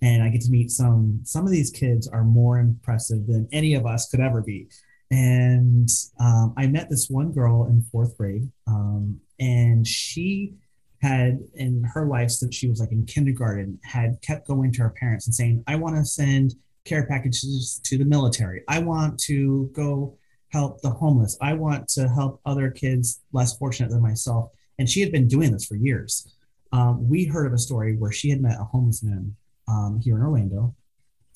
and 0.03 0.23
I 0.23 0.29
get 0.29 0.43
to 0.43 0.51
meet 0.51 0.71
some. 0.71 1.21
Some 1.25 1.45
of 1.45 1.51
these 1.51 1.71
kids 1.71 2.07
are 2.09 2.25
more 2.25 2.59
impressive 2.59 3.27
than 3.27 3.49
any 3.53 3.75
of 3.75 3.87
us 3.87 4.09
could 4.09 4.21
ever 4.21 4.43
be 4.43 4.69
and 5.11 5.89
um, 6.19 6.55
I 6.57 6.67
met 6.67 6.91
this 6.91 7.09
one 7.09 7.33
girl 7.33 7.67
in 7.67 7.83
fourth 7.83 8.17
grade, 8.17 8.51
um, 8.67 9.21
and 9.39 9.87
she 9.87 10.55
had 11.01 11.39
in 11.55 11.85
her 11.85 12.07
life 12.07 12.31
since 12.31 12.57
she 12.57 12.69
was 12.69 12.81
like 12.81 12.91
in 12.91 13.05
kindergarten 13.05 13.79
had 13.85 14.21
kept 14.23 14.49
going 14.49 14.73
to 14.73 14.83
her 14.83 14.91
parents 14.91 15.27
and 15.27 15.35
saying, 15.35 15.63
"I 15.67 15.77
want 15.77 15.97
to 15.97 16.05
send 16.05 16.55
care 16.85 17.07
packages 17.07 17.81
to 17.85 17.99
the 17.99 18.05
military. 18.05 18.63
I 18.69 18.81
want 18.81 19.19
to 19.21 19.71
go 19.75 20.17
help 20.49 20.81
the 20.81 20.91
homeless. 20.91 21.37
I 21.41 21.55
want 21.55 21.89
to 21.91 22.09
help 22.09 22.41
other 22.45 22.71
kids 22.71 23.21
less 23.33 23.57
fortunate 23.57 23.91
than 23.91 24.03
myself." 24.03 24.51
And 24.79 24.91
she 24.91 25.01
had 25.01 25.13
been 25.13 25.29
doing 25.29 25.53
this 25.53 25.67
for 25.67 25.77
years. 25.77 26.35
Um, 26.73 27.09
we 27.09 27.25
heard 27.25 27.47
of 27.47 27.53
a 27.53 27.59
story 27.59 27.97
where 27.97 28.13
she 28.13 28.29
had 28.31 28.43
met 28.43 28.61
a 28.61 28.65
homeless 28.65 29.05
man 29.05 29.37
um, 29.69 30.01
here 30.03 30.17
in 30.17 30.23
Orlando 30.23 30.75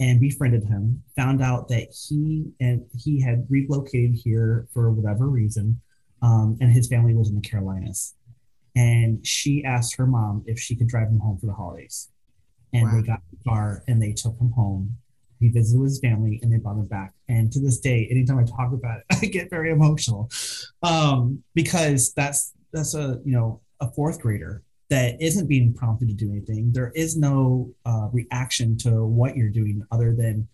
and 0.00 0.18
befriended 0.18 0.64
him. 0.64 1.02
Found 1.16 1.42
out 1.42 1.68
that 1.68 1.88
he 2.08 2.46
and 2.58 2.84
he 2.98 3.20
had 3.20 3.46
relocated 3.48 4.14
here 4.14 4.66
for 4.72 4.90
whatever 4.90 5.28
reason, 5.28 5.80
um, 6.22 6.56
and 6.60 6.72
his 6.72 6.88
family 6.88 7.14
was 7.14 7.28
in 7.28 7.36
the 7.36 7.40
Carolinas. 7.40 8.14
And 8.76 9.24
she 9.26 9.64
asked 9.64 9.96
her 9.96 10.06
mom 10.06 10.44
if 10.46 10.58
she 10.58 10.74
could 10.74 10.88
drive 10.88 11.08
him 11.08 11.18
home 11.18 11.38
for 11.38 11.46
the 11.46 11.52
holidays, 11.52 12.08
and 12.72 12.84
wow. 12.84 12.96
they 12.96 13.06
got 13.06 13.20
the 13.30 13.44
car 13.48 13.84
and 13.86 14.02
they 14.02 14.12
took 14.12 14.36
him 14.38 14.50
home. 14.52 14.96
He 15.38 15.48
visited 15.48 15.80
with 15.80 15.90
his 15.90 16.00
family 16.00 16.38
and 16.42 16.52
they 16.52 16.58
brought 16.58 16.76
him 16.76 16.86
back. 16.86 17.14
And 17.28 17.50
to 17.52 17.60
this 17.60 17.80
day, 17.80 18.06
anytime 18.10 18.38
I 18.38 18.44
talk 18.44 18.72
about 18.74 18.98
it, 18.98 19.04
I 19.22 19.26
get 19.26 19.48
very 19.48 19.70
emotional 19.70 20.30
um, 20.82 21.42
because 21.54 22.12
that's 22.14 22.52
that's 22.72 22.94
a 22.94 23.20
you 23.24 23.32
know 23.32 23.60
a 23.80 23.90
fourth 23.90 24.20
grader 24.20 24.62
that 24.90 25.22
isn't 25.22 25.46
being 25.46 25.72
prompted 25.72 26.08
to 26.08 26.14
do 26.14 26.30
anything. 26.30 26.72
There 26.72 26.92
is 26.94 27.16
no 27.16 27.72
uh, 27.86 28.08
reaction 28.12 28.76
to 28.78 29.04
what 29.04 29.36
you're 29.36 29.48
doing 29.48 29.84
other 29.90 30.12
than 30.14 30.48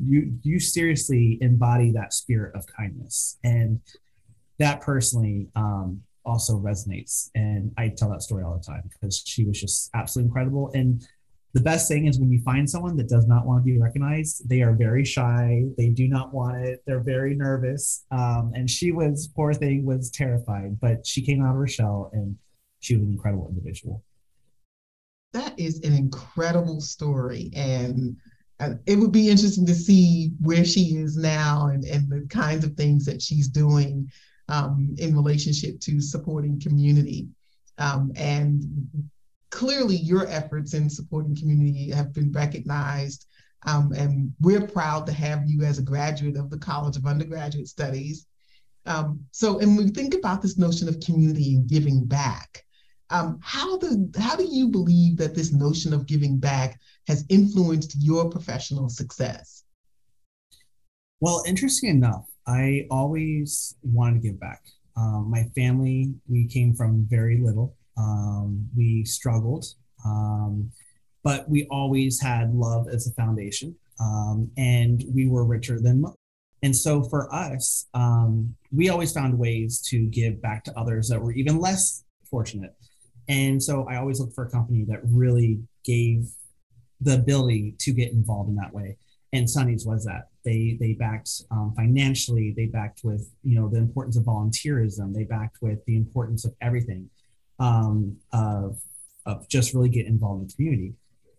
you 0.00 0.32
you 0.42 0.58
seriously 0.58 1.36
embody 1.42 1.92
that 1.92 2.14
spirit 2.14 2.54
of 2.54 2.66
kindness, 2.66 3.38
and 3.44 3.80
that 4.58 4.80
personally 4.80 5.48
um, 5.56 6.00
also 6.24 6.58
resonates. 6.58 7.30
And 7.34 7.72
I 7.76 7.88
tell 7.88 8.10
that 8.10 8.22
story 8.22 8.44
all 8.44 8.56
the 8.56 8.64
time 8.64 8.88
because 8.90 9.22
she 9.26 9.44
was 9.44 9.60
just 9.60 9.90
absolutely 9.94 10.28
incredible. 10.28 10.70
And 10.74 11.06
the 11.52 11.60
best 11.60 11.88
thing 11.88 12.06
is 12.06 12.18
when 12.18 12.30
you 12.30 12.40
find 12.40 12.70
someone 12.70 12.96
that 12.96 13.08
does 13.08 13.26
not 13.26 13.44
want 13.44 13.62
to 13.62 13.70
be 13.70 13.78
recognized, 13.78 14.48
they 14.48 14.62
are 14.62 14.72
very 14.72 15.04
shy. 15.04 15.64
They 15.76 15.88
do 15.88 16.08
not 16.08 16.32
want 16.32 16.64
it. 16.64 16.82
They're 16.86 17.02
very 17.02 17.34
nervous. 17.34 18.04
Um, 18.10 18.52
and 18.54 18.70
she 18.70 18.90
was, 18.92 19.28
poor 19.36 19.52
thing, 19.52 19.84
was 19.84 20.10
terrified, 20.10 20.80
but 20.80 21.06
she 21.06 21.20
came 21.20 21.42
out 21.42 21.50
of 21.50 21.56
her 21.56 21.66
shell 21.66 22.10
and 22.14 22.38
she 22.82 22.96
was 22.96 23.04
an 23.04 23.12
incredible 23.12 23.48
individual. 23.48 24.04
That 25.32 25.58
is 25.58 25.80
an 25.80 25.94
incredible 25.94 26.80
story. 26.80 27.50
And 27.54 28.16
uh, 28.60 28.74
it 28.86 28.96
would 28.96 29.12
be 29.12 29.30
interesting 29.30 29.64
to 29.66 29.74
see 29.74 30.32
where 30.40 30.64
she 30.64 30.96
is 30.96 31.16
now 31.16 31.68
and, 31.68 31.84
and 31.84 32.10
the 32.10 32.26
kinds 32.28 32.64
of 32.64 32.74
things 32.74 33.06
that 33.06 33.22
she's 33.22 33.48
doing 33.48 34.10
um, 34.48 34.94
in 34.98 35.16
relationship 35.16 35.80
to 35.80 36.00
supporting 36.00 36.60
community. 36.60 37.28
Um, 37.78 38.12
and 38.16 38.64
clearly, 39.50 39.96
your 39.96 40.26
efforts 40.28 40.74
in 40.74 40.90
supporting 40.90 41.36
community 41.36 41.90
have 41.90 42.12
been 42.12 42.32
recognized. 42.32 43.26
Um, 43.64 43.92
and 43.92 44.32
we're 44.40 44.66
proud 44.66 45.06
to 45.06 45.12
have 45.12 45.46
you 45.46 45.62
as 45.62 45.78
a 45.78 45.82
graduate 45.82 46.36
of 46.36 46.50
the 46.50 46.58
College 46.58 46.96
of 46.96 47.06
Undergraduate 47.06 47.68
Studies. 47.68 48.26
Um, 48.86 49.20
so, 49.30 49.60
and 49.60 49.78
we 49.78 49.88
think 49.88 50.14
about 50.14 50.42
this 50.42 50.58
notion 50.58 50.88
of 50.88 50.98
community 51.00 51.54
and 51.54 51.68
giving 51.68 52.04
back. 52.04 52.64
Um, 53.12 53.38
how 53.42 53.76
do 53.76 54.10
how 54.18 54.36
do 54.36 54.44
you 54.44 54.68
believe 54.68 55.18
that 55.18 55.34
this 55.34 55.52
notion 55.52 55.92
of 55.92 56.06
giving 56.06 56.38
back 56.38 56.80
has 57.06 57.26
influenced 57.28 57.94
your 58.02 58.30
professional 58.30 58.88
success? 58.88 59.64
Well, 61.20 61.42
interesting 61.46 61.90
enough, 61.90 62.26
I 62.46 62.86
always 62.90 63.76
wanted 63.82 64.22
to 64.22 64.28
give 64.28 64.40
back. 64.40 64.62
Um, 64.96 65.30
my 65.30 65.44
family, 65.54 66.14
we 66.26 66.48
came 66.48 66.74
from 66.74 67.06
very 67.08 67.38
little. 67.38 67.76
Um, 67.98 68.66
we 68.74 69.04
struggled, 69.04 69.66
um, 70.06 70.70
but 71.22 71.48
we 71.50 71.66
always 71.70 72.20
had 72.20 72.54
love 72.54 72.88
as 72.88 73.06
a 73.06 73.12
foundation, 73.12 73.76
um, 74.00 74.50
and 74.56 75.04
we 75.14 75.28
were 75.28 75.44
richer 75.44 75.78
than 75.80 76.00
most. 76.00 76.16
And 76.62 76.74
so 76.74 77.02
for 77.02 77.32
us, 77.34 77.86
um, 77.92 78.54
we 78.70 78.88
always 78.88 79.12
found 79.12 79.38
ways 79.38 79.82
to 79.90 80.06
give 80.06 80.40
back 80.40 80.64
to 80.64 80.78
others 80.78 81.08
that 81.08 81.20
were 81.20 81.32
even 81.32 81.58
less 81.58 82.04
fortunate. 82.30 82.74
And 83.28 83.62
so 83.62 83.86
I 83.88 83.96
always 83.96 84.20
look 84.20 84.34
for 84.34 84.44
a 84.44 84.50
company 84.50 84.84
that 84.88 85.00
really 85.04 85.60
gave 85.84 86.28
the 87.00 87.14
ability 87.14 87.74
to 87.78 87.92
get 87.92 88.12
involved 88.12 88.48
in 88.48 88.56
that 88.56 88.72
way. 88.72 88.96
And 89.32 89.48
Sonny's 89.48 89.86
was 89.86 90.04
that 90.04 90.28
they 90.44 90.76
they 90.78 90.92
backed 90.92 91.30
um, 91.50 91.72
financially, 91.74 92.52
they 92.56 92.66
backed 92.66 93.00
with 93.02 93.30
you 93.42 93.58
know 93.58 93.68
the 93.68 93.78
importance 93.78 94.16
of 94.16 94.24
volunteerism, 94.24 95.14
they 95.14 95.24
backed 95.24 95.58
with 95.62 95.84
the 95.86 95.96
importance 95.96 96.44
of 96.44 96.54
everything, 96.60 97.08
um, 97.58 98.16
of 98.32 98.78
of 99.24 99.48
just 99.48 99.72
really 99.72 99.88
get 99.88 100.06
involved 100.06 100.42
in 100.42 100.48
the 100.48 100.54
community. 100.54 100.94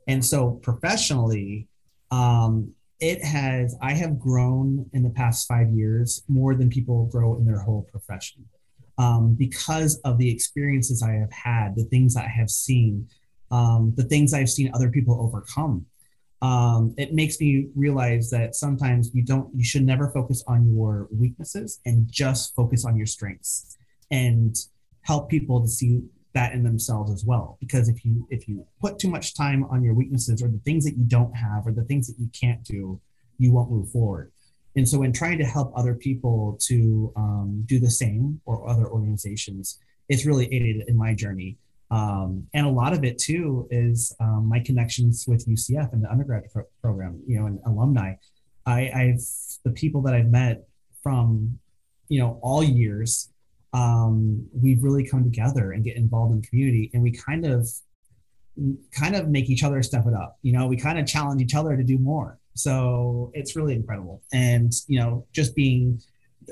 And 0.08 0.26
so 0.26 0.52
professionally, 0.52 1.68
um, 2.10 2.74
it 3.00 3.24
has 3.24 3.76
I 3.82 3.94
have 3.94 4.20
grown 4.20 4.90
in 4.94 5.04
the 5.04 5.10
past 5.12 5.48
five 5.48 5.70
years 5.72 6.24
more 6.28 6.56
than 6.56 6.70
people 6.70 7.06
grow 7.06 7.38
in 7.38 7.46
their 7.46 7.60
whole 7.60 7.84
profession 7.92 8.46
um, 8.98 9.34
because 9.34 10.00
of 10.02 10.18
the 10.18 10.30
experiences 10.30 11.02
I 11.02 11.14
have 11.14 11.32
had, 11.32 11.76
the 11.76 11.86
things 11.86 12.16
I 12.16 12.28
have 12.28 12.50
seen, 12.50 13.08
um, 13.52 13.94
the 13.96 14.04
things 14.04 14.34
I've 14.34 14.50
seen 14.50 14.72
other 14.74 14.90
people 14.90 15.20
overcome. 15.22 15.86
Um, 16.42 16.94
it 16.98 17.14
makes 17.14 17.40
me 17.40 17.70
realize 17.74 18.30
that 18.32 18.54
sometimes 18.56 19.12
you 19.14 19.24
don't, 19.24 19.50
you 19.56 19.64
should 19.64 19.86
never 19.86 20.10
focus 20.10 20.44
on 20.46 20.74
your 20.74 21.08
weaknesses 21.10 21.80
and 21.86 22.12
just 22.12 22.54
focus 22.54 22.84
on 22.86 22.98
your 22.98 23.06
strengths 23.06 23.78
and 24.12 24.56
help 25.02 25.30
people 25.30 25.62
to 25.62 25.68
see 25.68 26.02
that 26.34 26.54
in 26.54 26.64
themselves 26.64 27.12
as 27.12 27.24
well. 27.24 27.58
Because 27.62 27.88
if 27.88 28.04
you 28.04 28.28
if 28.30 28.48
you 28.48 28.66
put 28.82 29.00
too 29.00 29.10
much 29.10 29.36
time 29.36 29.64
on 29.66 29.84
your 29.84 29.94
weaknesses 29.94 30.42
or 30.42 30.50
the 30.50 30.60
things 30.66 30.84
that 30.84 30.98
you 30.98 31.06
don't 31.06 31.34
have 31.34 31.66
or 31.66 31.72
the 31.72 31.84
things 31.84 32.08
that 32.08 32.20
you 32.20 32.30
can't 32.34 32.64
do, 32.64 33.00
you 33.38 33.54
won't 33.54 33.72
move 33.72 33.90
forward. 33.90 34.33
And 34.76 34.88
so, 34.88 35.04
in 35.04 35.14
trying 35.14 35.38
to 35.38 35.46
help 35.46 35.72
other 35.76 35.94
people 35.94 36.58
to 36.62 37.14
um, 37.16 37.64
do 37.66 37.80
the 37.80 37.92
same 37.92 38.42
or 38.46 38.68
other 38.68 38.88
organizations, 38.88 39.80
it's 40.10 40.26
really 40.26 40.52
aided 40.54 40.88
in 40.88 40.98
my 40.98 41.14
journey. 41.14 41.58
Um, 41.92 42.48
and 42.56 42.66
a 42.66 42.70
lot 42.70 42.94
of 42.94 43.04
it 43.04 43.20
too 43.20 43.68
is 43.70 44.16
um, 44.20 44.50
my 44.50 44.60
connections 44.60 45.26
with 45.28 45.46
UCF 45.48 45.94
and 45.94 46.04
the 46.04 46.10
undergraduate 46.10 46.52
pro- 46.52 46.64
program, 46.82 47.22
you 47.28 47.40
know, 47.40 47.46
and 47.46 47.60
alumni. 47.68 48.16
I, 48.66 48.90
I've 48.90 49.22
the 49.64 49.72
people 49.72 50.02
that 50.04 50.16
I've 50.16 50.32
met 50.32 50.68
from, 51.04 51.60
you 52.08 52.20
know, 52.20 52.40
all 52.42 52.64
years. 52.64 53.30
Um, 53.74 54.48
we've 54.54 54.84
really 54.84 55.08
come 55.08 55.24
together 55.24 55.72
and 55.72 55.84
get 55.84 55.98
involved 55.98 56.34
in 56.34 56.42
community, 56.42 56.90
and 56.94 57.04
we 57.04 57.12
kind 57.12 57.46
of, 57.46 57.68
kind 58.92 59.16
of 59.16 59.30
make 59.30 59.50
each 59.50 59.64
other 59.64 59.82
step 59.84 60.06
it 60.08 60.14
up. 60.14 60.38
You 60.42 60.54
know, 60.54 60.68
we 60.68 60.78
kind 60.78 60.98
of 60.98 61.06
challenge 61.06 61.42
each 61.42 61.56
other 61.56 61.76
to 61.76 61.84
do 61.84 61.98
more. 61.98 62.40
So 62.56 63.32
it's 63.34 63.56
really 63.56 63.74
incredible. 63.74 64.22
And, 64.32 64.72
you 64.88 65.00
know, 65.00 65.26
just 65.34 65.56
being, 65.56 66.02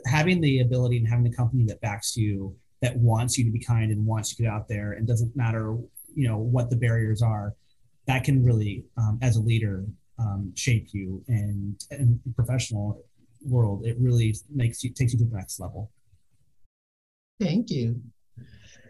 having 0.06 0.42
the 0.42 0.62
ability 0.62 0.98
and 0.98 1.08
having 1.08 1.24
the 1.24 1.36
company 1.36 1.66
that 1.66 1.82
backs 1.82 2.16
you, 2.18 2.56
that 2.82 2.96
wants 2.98 3.38
you 3.38 3.46
to 3.46 3.52
be 3.52 3.60
kind 3.60 3.92
and 3.92 4.06
wants 4.06 4.32
you 4.32 4.38
to 4.38 4.44
get 4.44 4.52
out 4.52 4.68
there 4.68 4.94
and 4.94 5.08
doesn't 5.08 5.36
matter, 5.36 5.78
you 6.16 6.28
know, 6.28 6.38
what 6.38 6.70
the 6.70 6.76
barriers 6.76 7.22
are, 7.22 7.54
that 8.08 8.24
can 8.24 8.44
really, 8.44 8.84
um, 8.98 9.20
as 9.22 9.38
a 9.38 9.42
leader, 9.42 9.86
um, 10.18 10.52
shape 10.56 10.88
you 10.92 11.24
and, 11.28 11.84
and 11.92 12.20
professional 12.36 13.04
world, 13.44 13.86
it 13.86 13.96
really 14.00 14.36
makes 14.54 14.84
you, 14.84 14.90
takes 14.92 15.14
you 15.14 15.20
to 15.20 15.26
the 15.26 15.36
next 15.36 15.60
level. 15.60 15.92
Thank 17.40 17.70
you. 17.70 18.02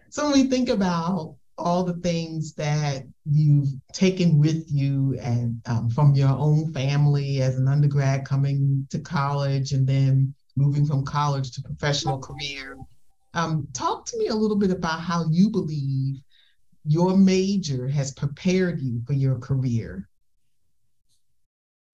So 0.10 0.26
when 0.26 0.34
we 0.34 0.44
think 0.50 0.70
about 0.70 1.36
all 1.62 1.84
the 1.84 1.94
things 1.96 2.54
that 2.54 3.04
you've 3.26 3.70
taken 3.94 4.40
with 4.40 4.66
you 4.70 5.18
and 5.22 5.62
um, 5.66 5.90
from 5.90 6.14
your 6.16 6.30
own 6.30 6.74
family 6.74 7.42
as 7.42 7.58
an 7.58 7.68
undergrad 7.68 8.26
coming 8.26 8.86
to 8.90 9.00
college 9.00 9.72
and 9.72 9.88
then 9.88 10.34
moving 10.56 10.86
from 10.86 11.06
college 11.06 11.52
to 11.52 11.62
professional 11.62 12.20
career. 12.20 12.78
Um, 13.34 13.68
talk 13.74 14.06
to 14.08 14.18
me 14.18 14.28
a 14.28 14.36
little 14.36 14.58
bit 14.58 14.72
about 14.72 15.00
how 15.00 15.26
you 15.30 15.50
believe 15.50 16.22
your 16.86 17.16
major 17.16 17.88
has 17.88 18.12
prepared 18.12 18.82
you 18.82 19.02
for 19.06 19.14
your 19.14 19.38
career. 19.38 20.08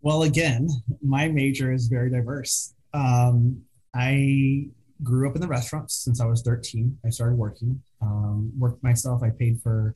Well, 0.02 0.24
again, 0.24 0.70
my 1.02 1.28
major 1.28 1.72
is 1.72 1.88
very 1.88 2.10
diverse. 2.10 2.74
Um, 2.94 3.62
I 3.94 4.70
grew 5.04 5.30
up 5.30 5.36
in 5.36 5.42
the 5.42 5.48
restaurants 5.48 5.96
since 5.96 6.22
I 6.22 6.26
was 6.26 6.42
13. 6.42 6.98
I 7.06 7.10
started 7.10 7.38
working, 7.38 7.82
um, 8.02 8.52
worked 8.58 8.84
myself. 8.84 9.22
I 9.24 9.30
paid 9.30 9.62
for 9.62 9.96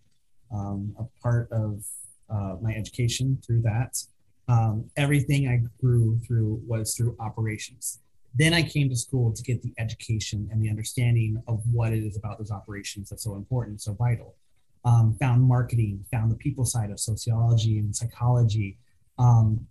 um, 0.54 0.96
a 1.00 1.04
part 1.22 1.52
of 1.52 1.84
uh, 2.30 2.56
my 2.62 2.74
education 2.74 3.42
through 3.46 3.62
that. 3.62 4.02
Um, 4.48 4.90
everything 4.98 5.48
I 5.48 5.62
grew 5.80 6.20
through 6.26 6.62
was 6.68 6.96
through 6.96 7.16
operations. 7.20 8.00
Then 8.36 8.54
I 8.54 8.64
came 8.64 8.90
to 8.90 8.96
school 8.96 9.34
to 9.34 9.44
get 9.44 9.62
the 9.62 9.74
education 9.78 10.48
and 10.52 10.62
the 10.62 10.70
understanding 10.70 11.42
of 11.48 11.62
what 11.72 11.94
it 11.94 12.04
is 12.04 12.18
about 12.18 12.38
those 12.38 12.52
operations 12.52 13.10
that's 13.10 13.24
so 13.24 13.36
important, 13.36 13.82
so 13.82 13.94
vital. 13.94 14.36
Um, 14.84 15.16
found 15.20 15.44
marketing, 15.44 16.06
found 16.12 16.32
the 16.32 16.38
people 16.38 16.66
side 16.66 16.90
of 16.90 17.00
sociology 17.00 17.78
and 17.78 17.96
psychology. 17.96 18.78
Um, 19.20 19.68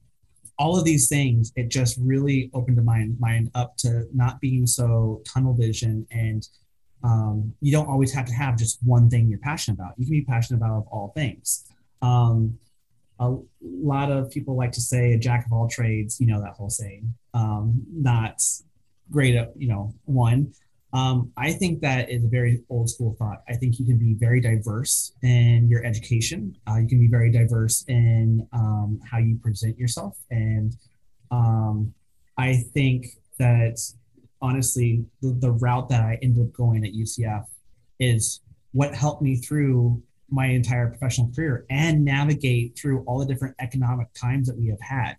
all 0.60 0.76
of 0.78 0.84
these 0.84 1.08
things, 1.08 1.52
it 1.56 1.70
just 1.70 1.98
really 1.98 2.50
opened 2.52 2.84
my 2.84 3.08
mind 3.18 3.50
up 3.54 3.78
to 3.78 4.04
not 4.12 4.38
being 4.42 4.66
so 4.66 5.22
tunnel 5.26 5.54
vision 5.54 6.06
and 6.10 6.46
um, 7.02 7.54
you 7.62 7.72
don't 7.72 7.88
always 7.88 8.12
have 8.12 8.26
to 8.26 8.34
have 8.34 8.58
just 8.58 8.78
one 8.84 9.08
thing 9.08 9.26
you're 9.26 9.38
passionate 9.38 9.76
about. 9.76 9.94
You 9.96 10.04
can 10.04 10.12
be 10.12 10.22
passionate 10.22 10.58
about 10.58 10.84
all 10.92 11.12
things. 11.16 11.64
Um, 12.02 12.58
a 13.18 13.34
lot 13.62 14.12
of 14.12 14.30
people 14.30 14.54
like 14.54 14.72
to 14.72 14.82
say 14.82 15.14
a 15.14 15.18
jack 15.18 15.46
of 15.46 15.52
all 15.54 15.66
trades, 15.66 16.20
you 16.20 16.26
know, 16.26 16.42
that 16.42 16.52
whole 16.52 16.68
saying, 16.68 17.14
um, 17.32 17.82
not 17.90 18.42
great 19.10 19.36
at, 19.36 19.52
you 19.56 19.68
know, 19.68 19.94
one. 20.04 20.52
Um, 20.92 21.32
I 21.36 21.52
think 21.52 21.80
that 21.82 22.10
is 22.10 22.24
a 22.24 22.28
very 22.28 22.62
old 22.68 22.90
school 22.90 23.14
thought. 23.18 23.42
I 23.48 23.54
think 23.54 23.78
you 23.78 23.86
can 23.86 23.98
be 23.98 24.14
very 24.14 24.40
diverse 24.40 25.12
in 25.22 25.68
your 25.68 25.84
education. 25.84 26.56
Uh, 26.68 26.78
you 26.78 26.88
can 26.88 26.98
be 26.98 27.06
very 27.06 27.30
diverse 27.30 27.84
in 27.86 28.46
um, 28.52 29.00
how 29.08 29.18
you 29.18 29.36
present 29.36 29.78
yourself. 29.78 30.18
And 30.30 30.74
um, 31.30 31.94
I 32.36 32.64
think 32.74 33.06
that 33.38 33.78
honestly, 34.42 35.04
the, 35.22 35.36
the 35.38 35.52
route 35.52 35.88
that 35.90 36.02
I 36.02 36.18
ended 36.22 36.44
up 36.44 36.52
going 36.52 36.84
at 36.84 36.92
UCF 36.92 37.44
is 38.00 38.40
what 38.72 38.94
helped 38.94 39.22
me 39.22 39.36
through 39.36 40.02
my 40.30 40.46
entire 40.46 40.88
professional 40.88 41.30
career 41.34 41.66
and 41.70 42.04
navigate 42.04 42.78
through 42.78 43.04
all 43.04 43.18
the 43.18 43.26
different 43.26 43.54
economic 43.60 44.12
times 44.14 44.46
that 44.46 44.56
we 44.56 44.68
have 44.68 44.80
had. 44.80 45.16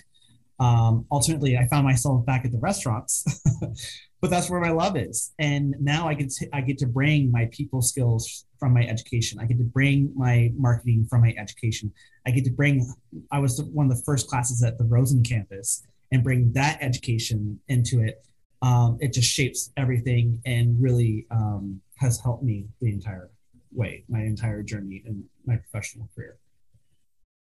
Um, 0.60 1.06
ultimately, 1.12 1.58
I 1.58 1.68
found 1.68 1.86
myself 1.86 2.25
back 2.25 2.46
at 2.46 2.51
the 2.51 2.60
restaurants, 2.60 3.25
but 4.22 4.30
that's 4.30 4.50
where 4.50 4.62
my 4.62 4.70
love 4.70 4.96
is. 4.96 5.34
And 5.40 5.75
now 5.80 6.08
I 6.08 6.13
get 6.13 6.30
to, 6.32 6.50
I 6.54 6.62
get 6.62 6.78
to 6.80 6.88
bring 6.88 7.32
my 7.32 7.50
people 7.51 7.82
skills 7.82 8.46
from 8.60 8.74
my 8.74 8.84
education. 8.84 9.40
I 9.40 9.46
get 9.46 9.58
to 9.58 9.63
bring 9.63 10.12
my 10.16 10.51
marketing 10.56 11.08
from 11.10 11.22
my 11.22 11.34
education. 11.38 11.92
I 12.28 12.32
get 12.32 12.46
to 12.46 12.51
bring. 12.51 12.88
I 13.32 13.40
was 13.40 13.62
one 13.62 13.90
of 13.90 13.98
the 13.98 14.04
first 14.04 14.28
classes 14.28 14.63
at 14.63 14.78
the 14.78 14.86
Rosen 14.86 15.24
campus 15.24 15.84
and 16.12 16.24
bring 16.24 16.54
that 16.54 16.78
education 16.82 17.60
into 17.68 18.01
it 18.01 18.24
um, 18.62 18.98
it 19.01 19.13
just 19.13 19.30
shapes 19.32 19.72
everything 19.78 20.42
and 20.46 20.82
really 20.82 21.25
um, 21.32 21.82
has 21.96 22.20
helped 22.20 22.44
me 22.44 22.68
the 22.80 22.92
entire 22.92 23.30
way, 23.72 24.04
my 24.08 24.20
entire 24.20 24.62
journey 24.62 25.01
in 25.06 25.24
my 25.46 25.56
professional 25.56 26.10
career. 26.16 26.38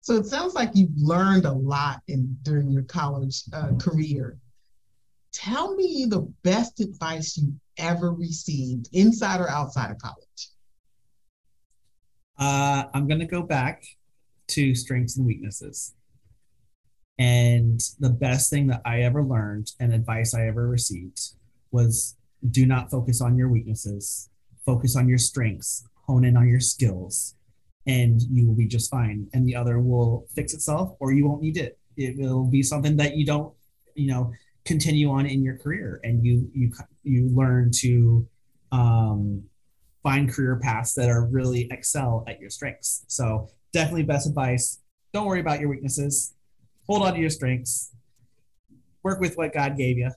So 0.01 0.15
it 0.15 0.25
sounds 0.25 0.53
like 0.53 0.71
you've 0.73 0.97
learned 0.97 1.45
a 1.45 1.51
lot 1.51 2.01
in 2.07 2.37
during 2.41 2.69
your 2.69 2.83
college 2.83 3.43
uh, 3.53 3.71
career. 3.79 4.37
Tell 5.33 5.75
me 5.75 6.05
the 6.07 6.31
best 6.43 6.79
advice 6.79 7.37
you 7.37 7.53
ever 7.77 8.11
received, 8.13 8.89
inside 8.93 9.41
or 9.41 9.49
outside 9.49 9.91
of 9.91 9.97
college. 9.97 10.49
Uh, 12.37 12.83
I'm 12.93 13.07
going 13.07 13.19
to 13.19 13.25
go 13.25 13.41
back 13.41 13.83
to 14.49 14.75
strengths 14.75 15.17
and 15.17 15.25
weaknesses. 15.25 15.93
And 17.19 17.79
the 17.99 18.09
best 18.09 18.49
thing 18.49 18.67
that 18.67 18.81
I 18.85 19.01
ever 19.01 19.23
learned 19.23 19.71
and 19.79 19.93
advice 19.93 20.33
I 20.33 20.47
ever 20.47 20.67
received 20.67 21.19
was 21.71 22.15
do 22.51 22.65
not 22.65 22.91
focus 22.91 23.21
on 23.21 23.37
your 23.37 23.49
weaknesses, 23.49 24.29
focus 24.65 24.95
on 24.95 25.07
your 25.07 25.17
strengths, 25.17 25.87
hone 26.07 26.25
in 26.25 26.35
on 26.35 26.47
your 26.47 26.59
skills, 26.59 27.35
and 27.87 28.21
you 28.23 28.47
will 28.47 28.55
be 28.55 28.67
just 28.67 28.89
fine. 28.89 29.27
And 29.33 29.47
the 29.47 29.55
other 29.55 29.79
will 29.79 30.25
fix 30.35 30.53
itself 30.53 30.95
or 30.99 31.13
you 31.13 31.27
won't 31.27 31.41
need 31.41 31.57
it. 31.57 31.77
It 31.97 32.17
will 32.17 32.45
be 32.45 32.63
something 32.63 32.97
that 32.97 33.15
you 33.15 33.25
don't, 33.25 33.53
you 33.95 34.07
know, 34.07 34.31
continue 34.65 35.09
on 35.09 35.25
in 35.25 35.43
your 35.43 35.57
career 35.57 35.99
and 36.03 36.25
you 36.25 36.49
you 36.53 36.71
you 37.03 37.29
learn 37.29 37.69
to 37.71 38.27
um, 38.71 39.43
find 40.01 40.31
career 40.31 40.59
paths 40.61 40.93
that 40.95 41.09
are 41.09 41.25
really 41.25 41.67
excel 41.71 42.23
at 42.27 42.39
your 42.39 42.49
strengths. 42.49 43.05
So 43.07 43.49
definitely 43.71 44.03
best 44.03 44.27
advice. 44.27 44.79
Don't 45.13 45.25
worry 45.27 45.41
about 45.41 45.59
your 45.59 45.69
weaknesses 45.69 46.33
hold 46.87 47.03
on 47.03 47.13
to 47.13 47.19
your 47.19 47.29
strengths, 47.29 47.91
work 49.03 49.19
with 49.19 49.37
what 49.37 49.53
God 49.53 49.77
gave 49.77 49.97
you. 49.97 50.09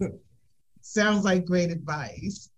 Sounds 0.80 1.24
like 1.24 1.44
great 1.44 1.70
advice. 1.70 2.50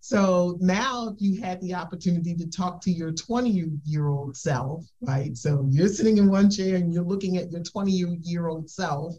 So 0.00 0.56
now, 0.60 1.16
you 1.18 1.40
had 1.40 1.60
the 1.60 1.74
opportunity 1.74 2.34
to 2.36 2.48
talk 2.48 2.80
to 2.82 2.92
your 2.92 3.10
20 3.10 3.80
year 3.84 4.06
old 4.06 4.36
self, 4.36 4.84
right? 5.00 5.36
So 5.36 5.66
you're 5.68 5.88
sitting 5.88 6.18
in 6.18 6.30
one 6.30 6.48
chair 6.48 6.76
and 6.76 6.94
you're 6.94 7.02
looking 7.02 7.38
at 7.38 7.50
your 7.50 7.62
20 7.62 7.90
year 8.22 8.46
old 8.46 8.70
self. 8.70 9.16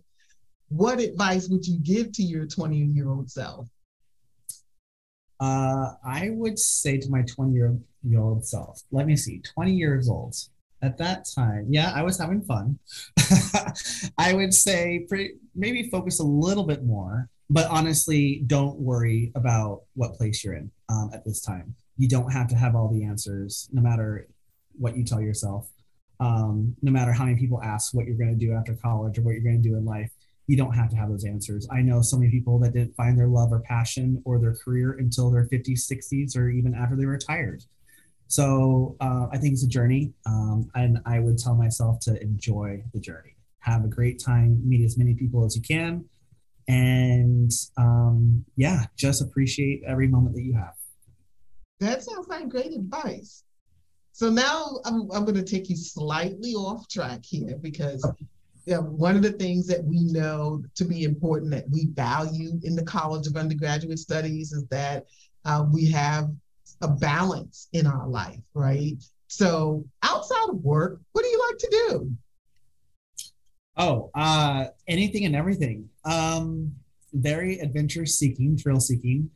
What 0.69 0.99
advice 0.99 1.47
would 1.49 1.65
you 1.65 1.79
give 1.79 2.11
to 2.13 2.23
your 2.23 2.45
20 2.45 2.77
year 2.77 3.09
old 3.09 3.31
self? 3.31 3.67
Uh, 5.39 5.93
I 6.05 6.29
would 6.31 6.57
say 6.57 6.97
to 6.97 7.09
my 7.09 7.21
20 7.21 7.53
year 7.53 7.77
old 8.17 8.45
self, 8.45 8.81
let 8.91 9.05
me 9.05 9.15
see, 9.15 9.41
20 9.55 9.73
years 9.73 10.09
old 10.09 10.35
at 10.81 10.97
that 10.97 11.27
time, 11.33 11.67
yeah, 11.69 11.91
I 11.95 12.03
was 12.03 12.19
having 12.19 12.41
fun. 12.41 12.79
I 14.17 14.33
would 14.33 14.53
say 14.53 15.07
maybe 15.55 15.89
focus 15.89 16.19
a 16.19 16.23
little 16.23 16.63
bit 16.63 16.83
more, 16.83 17.29
but 17.49 17.67
honestly, 17.67 18.43
don't 18.47 18.77
worry 18.77 19.31
about 19.35 19.83
what 19.95 20.15
place 20.15 20.43
you're 20.43 20.53
in 20.55 20.71
um, 20.89 21.11
at 21.13 21.25
this 21.25 21.41
time. 21.41 21.75
You 21.97 22.07
don't 22.07 22.31
have 22.31 22.47
to 22.49 22.55
have 22.55 22.75
all 22.75 22.89
the 22.89 23.03
answers, 23.03 23.69
no 23.71 23.81
matter 23.81 24.27
what 24.77 24.95
you 24.95 25.03
tell 25.03 25.21
yourself. 25.21 25.69
Um, 26.19 26.75
no 26.81 26.91
matter 26.91 27.11
how 27.11 27.25
many 27.25 27.37
people 27.37 27.61
ask 27.61 27.93
what 27.93 28.07
you're 28.07 28.17
going 28.17 28.37
to 28.37 28.45
do 28.45 28.53
after 28.53 28.73
college 28.73 29.19
or 29.19 29.21
what 29.21 29.31
you're 29.31 29.43
going 29.43 29.61
to 29.61 29.69
do 29.69 29.75
in 29.75 29.85
life, 29.85 30.09
you 30.47 30.55
don't 30.55 30.73
have 30.73 30.89
to 30.89 30.95
have 30.95 31.09
those 31.09 31.25
answers. 31.25 31.67
I 31.69 31.81
know 31.81 32.01
so 32.01 32.17
many 32.17 32.31
people 32.31 32.57
that 32.59 32.73
didn't 32.73 32.95
find 32.95 33.17
their 33.17 33.27
love 33.27 33.51
or 33.51 33.59
passion 33.59 34.21
or 34.25 34.39
their 34.39 34.55
career 34.55 34.93
until 34.93 35.29
their 35.29 35.45
50s, 35.45 35.91
60s, 35.91 36.37
or 36.37 36.49
even 36.49 36.73
after 36.73 36.95
they 36.95 37.05
retired. 37.05 37.63
So 38.27 38.95
uh, 39.01 39.27
I 39.31 39.37
think 39.37 39.53
it's 39.53 39.63
a 39.63 39.67
journey, 39.67 40.13
um, 40.25 40.69
and 40.75 40.99
I 41.05 41.19
would 41.19 41.37
tell 41.37 41.55
myself 41.55 41.99
to 42.01 42.21
enjoy 42.21 42.83
the 42.93 42.99
journey. 42.99 43.35
Have 43.59 43.83
a 43.83 43.87
great 43.87 44.21
time, 44.23 44.61
meet 44.67 44.83
as 44.83 44.97
many 44.97 45.13
people 45.13 45.45
as 45.45 45.55
you 45.55 45.61
can, 45.61 46.05
and 46.67 47.51
um, 47.77 48.45
yeah, 48.55 48.85
just 48.97 49.21
appreciate 49.21 49.83
every 49.85 50.07
moment 50.07 50.35
that 50.35 50.43
you 50.43 50.53
have. 50.53 50.73
That 51.79 52.03
sounds 52.03 52.27
like 52.27 52.49
great 52.49 52.73
advice. 52.73 53.43
So 54.11 54.29
now 54.29 54.79
I'm, 54.83 55.09
I'm 55.11 55.25
going 55.25 55.35
to 55.35 55.43
take 55.43 55.69
you 55.69 55.75
slightly 55.75 56.53
off 56.53 56.87
track 56.89 57.19
here 57.23 57.57
because 57.61 58.05
you 58.67 58.73
know, 58.73 58.81
one 58.81 59.15
of 59.15 59.21
the 59.21 59.31
things 59.31 59.65
that 59.67 59.81
we 59.81 60.03
know 60.03 60.61
to 60.75 60.83
be 60.83 61.05
important 61.05 61.51
that 61.51 61.69
we 61.69 61.85
value 61.93 62.59
in 62.63 62.75
the 62.75 62.83
College 62.83 63.25
of 63.25 63.37
Undergraduate 63.37 63.97
Studies 63.97 64.51
is 64.51 64.65
that 64.65 65.05
uh, 65.45 65.65
we 65.71 65.89
have 65.89 66.29
a 66.81 66.87
balance 66.89 67.69
in 67.71 67.87
our 67.87 68.05
life, 68.09 68.41
right? 68.53 69.01
So 69.27 69.85
outside 70.03 70.49
of 70.49 70.61
work, 70.61 70.99
what 71.13 71.23
do 71.23 71.29
you 71.29 71.47
like 71.49 71.57
to 71.59 71.69
do? 71.71 72.11
Oh, 73.77 74.11
uh, 74.13 74.65
anything 74.85 75.23
and 75.23 75.35
everything. 75.35 75.87
Um, 76.03 76.73
very 77.13 77.59
adventure 77.59 78.05
seeking, 78.05 78.57
thrill 78.57 78.81
seeking. 78.81 79.29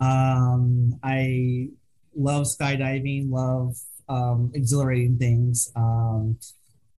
Um, 0.00 0.98
I 1.04 1.68
love 2.16 2.46
skydiving, 2.46 3.30
love 3.30 3.76
um, 4.08 4.50
exhilarating 4.52 5.16
things. 5.16 5.70
Um, 5.76 6.38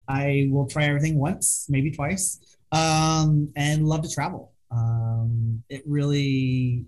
I 0.08 0.48
will 0.50 0.66
try 0.66 0.84
everything 0.84 1.18
once, 1.18 1.66
maybe 1.68 1.90
twice, 1.90 2.40
um, 2.72 3.52
and 3.56 3.86
love 3.86 4.02
to 4.02 4.10
travel. 4.10 4.52
Um, 4.70 5.62
it 5.68 5.82
really 5.86 6.86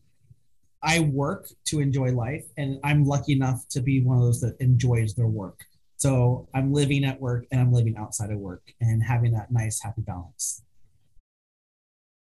I 0.83 1.00
work 1.00 1.48
to 1.66 1.81
enjoy 1.81 2.12
life, 2.12 2.44
and 2.57 2.79
I'm 2.85 3.05
lucky 3.05 3.33
enough 3.33 3.66
to 3.70 3.81
be 3.81 4.00
one 4.00 4.18
of 4.18 4.22
those 4.22 4.40
that 4.40 4.57
enjoys 4.61 5.14
their 5.14 5.26
work. 5.26 5.64
So 5.96 6.48
I'm 6.55 6.72
living 6.72 7.05
at 7.05 7.20
work 7.20 7.46
and 7.50 7.61
I'm 7.61 7.72
living 7.72 7.96
outside 7.96 8.31
of 8.31 8.38
work 8.38 8.62
and 8.81 9.02
having 9.02 9.33
that 9.33 9.50
nice, 9.50 9.81
happy 9.81 10.02
balance. 10.02 10.62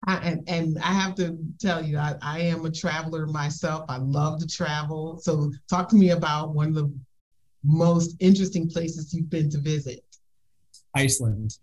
I, 0.08 0.18
and, 0.18 0.50
and 0.50 0.80
I 0.80 0.94
have 0.94 1.16
to 1.16 1.38
tell 1.60 1.84
you, 1.84 1.98
I, 1.98 2.16
I 2.22 2.40
am 2.40 2.66
a 2.66 2.72
traveler 2.72 3.28
myself. 3.28 3.86
I 3.90 3.98
love 3.98 4.40
to 4.40 4.48
travel. 4.48 5.20
So, 5.22 5.52
talk 5.70 5.88
to 5.90 5.96
me 5.96 6.12
about 6.12 6.56
one 6.56 6.70
of 6.70 6.76
the 6.76 6.92
most 7.64 8.16
interesting 8.20 8.70
places 8.70 9.14
you've 9.14 9.30
been 9.30 9.50
to 9.52 9.60
visit. 9.60 10.04
Iceland, 10.96 11.58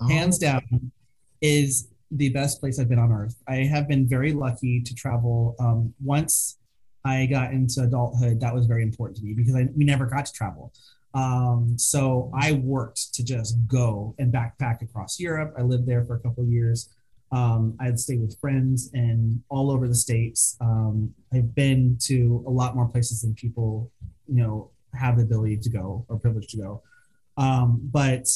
oh. 0.00 0.08
hands 0.08 0.38
down, 0.38 0.92
is 1.40 1.88
the 2.10 2.30
best 2.30 2.60
place 2.60 2.78
I've 2.78 2.88
been 2.88 2.98
on 2.98 3.12
earth. 3.12 3.36
I 3.46 3.56
have 3.56 3.88
been 3.88 4.08
very 4.08 4.32
lucky 4.32 4.80
to 4.82 4.94
travel. 4.94 5.54
Um, 5.60 5.94
once 6.02 6.58
I 7.04 7.26
got 7.26 7.52
into 7.52 7.82
adulthood, 7.82 8.40
that 8.40 8.54
was 8.54 8.66
very 8.66 8.82
important 8.82 9.18
to 9.18 9.24
me 9.24 9.34
because 9.34 9.54
I, 9.54 9.68
we 9.76 9.84
never 9.84 10.06
got 10.06 10.26
to 10.26 10.32
travel. 10.32 10.72
Um, 11.14 11.74
so 11.76 12.30
I 12.34 12.52
worked 12.52 13.14
to 13.14 13.24
just 13.24 13.56
go 13.66 14.14
and 14.18 14.32
backpack 14.32 14.82
across 14.82 15.18
Europe. 15.18 15.54
I 15.58 15.62
lived 15.62 15.86
there 15.86 16.04
for 16.04 16.14
a 16.16 16.20
couple 16.20 16.44
of 16.44 16.48
years. 16.48 16.88
Um, 17.30 17.76
I'd 17.80 18.00
stay 18.00 18.16
with 18.16 18.38
friends 18.40 18.90
and 18.94 19.42
all 19.48 19.70
over 19.70 19.86
the 19.86 19.94
states. 19.94 20.56
Um, 20.60 21.12
I've 21.32 21.54
been 21.54 21.98
to 22.02 22.42
a 22.46 22.50
lot 22.50 22.74
more 22.74 22.86
places 22.86 23.22
than 23.22 23.34
people, 23.34 23.90
you 24.26 24.42
know, 24.42 24.70
have 24.94 25.16
the 25.16 25.24
ability 25.24 25.58
to 25.58 25.70
go 25.70 26.06
or 26.08 26.18
privilege 26.18 26.48
to 26.48 26.56
go. 26.56 26.82
Um, 27.36 27.80
but 27.82 28.28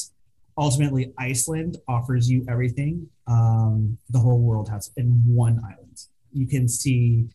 ultimately, 0.57 1.13
Iceland 1.17 1.77
offers 1.87 2.29
you 2.29 2.45
everything 2.49 3.07
um, 3.27 3.97
the 4.09 4.19
whole 4.19 4.39
world 4.41 4.69
has 4.69 4.91
in 4.97 5.21
one 5.25 5.61
island. 5.63 6.05
You 6.31 6.47
can 6.47 6.67
see 6.67 7.27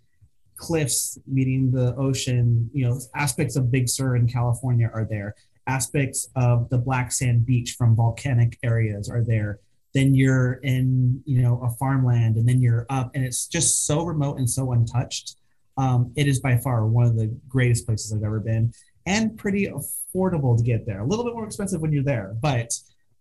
cliffs 0.57 1.18
meeting 1.26 1.70
the 1.70 1.94
ocean. 1.96 2.70
You 2.72 2.88
know, 2.88 3.00
aspects 3.14 3.57
of 3.57 3.70
Big 3.70 3.88
Sur 3.88 4.16
in 4.16 4.28
California 4.28 4.90
are 4.92 5.07
there. 5.09 5.35
Aspects 5.66 6.28
of 6.35 6.68
the 6.70 6.78
black 6.78 7.12
sand 7.12 7.46
beach 7.46 7.76
from 7.76 7.94
volcanic 7.94 8.59
areas 8.62 9.09
are 9.09 9.22
there 9.22 9.61
then 9.94 10.14
you're 10.14 10.54
in 10.62 11.22
you 11.24 11.42
know 11.42 11.61
a 11.62 11.70
farmland 11.70 12.37
and 12.37 12.48
then 12.48 12.61
you're 12.61 12.87
up 12.90 13.11
and 13.14 13.24
it's 13.24 13.46
just 13.46 13.87
so 13.87 14.04
remote 14.04 14.38
and 14.38 14.48
so 14.48 14.72
untouched 14.72 15.37
um, 15.76 16.12
it 16.16 16.26
is 16.26 16.40
by 16.40 16.57
far 16.57 16.87
one 16.87 17.07
of 17.07 17.16
the 17.16 17.35
greatest 17.48 17.87
places 17.87 18.12
i've 18.12 18.22
ever 18.22 18.40
been 18.40 18.72
and 19.07 19.37
pretty 19.38 19.66
affordable 19.66 20.57
to 20.57 20.62
get 20.62 20.87
there 20.87 21.00
a 21.00 21.07
little 21.07 21.24
bit 21.24 21.35
more 21.35 21.46
expensive 21.46 21.81
when 21.81 21.92
you're 21.92 22.02
there 22.02 22.35
but 22.40 22.72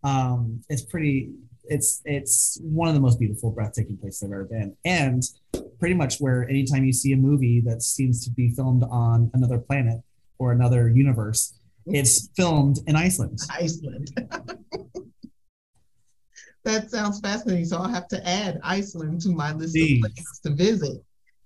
um, 0.04 0.62
it's 0.70 0.84
pretty 0.84 1.32
it's 1.70 2.02
it's 2.06 2.60
one 2.62 2.88
of 2.88 2.94
the 2.94 3.00
most 3.00 3.20
beautiful 3.20 3.52
breathtaking 3.52 3.98
places 3.98 4.24
i've 4.24 4.32
ever 4.32 4.46
been 4.46 4.76
and 4.86 5.24
pretty 5.80 5.94
much 5.94 6.18
where 6.20 6.48
anytime 6.50 6.86
you 6.86 6.94
see 6.94 7.12
a 7.12 7.18
movie 7.18 7.60
that 7.60 7.82
seems 7.82 8.24
to 8.24 8.32
be 8.32 8.52
filmed 8.52 8.84
on 8.90 9.30
another 9.34 9.58
planet 9.58 10.00
or 10.40 10.54
another 10.54 10.90
universe 10.90 11.60
it's 11.88 12.30
filmed 12.38 12.78
in 12.88 12.96
iceland 12.96 13.38
iceland 13.52 14.10
that 16.68 16.92
sounds 16.92 17.20
fascinating. 17.20 17.66
So 17.66 17.78
I'll 17.78 17.88
have 17.88 18.08
to 18.10 18.28
add 18.28 18.60
Iceland 18.64 19.22
to 19.22 19.30
my 19.30 19.54
list 19.54 19.74
Please. 19.74 20.04
of 20.04 20.12
places 20.12 20.40
to 20.44 20.50
visit. 20.54 21.04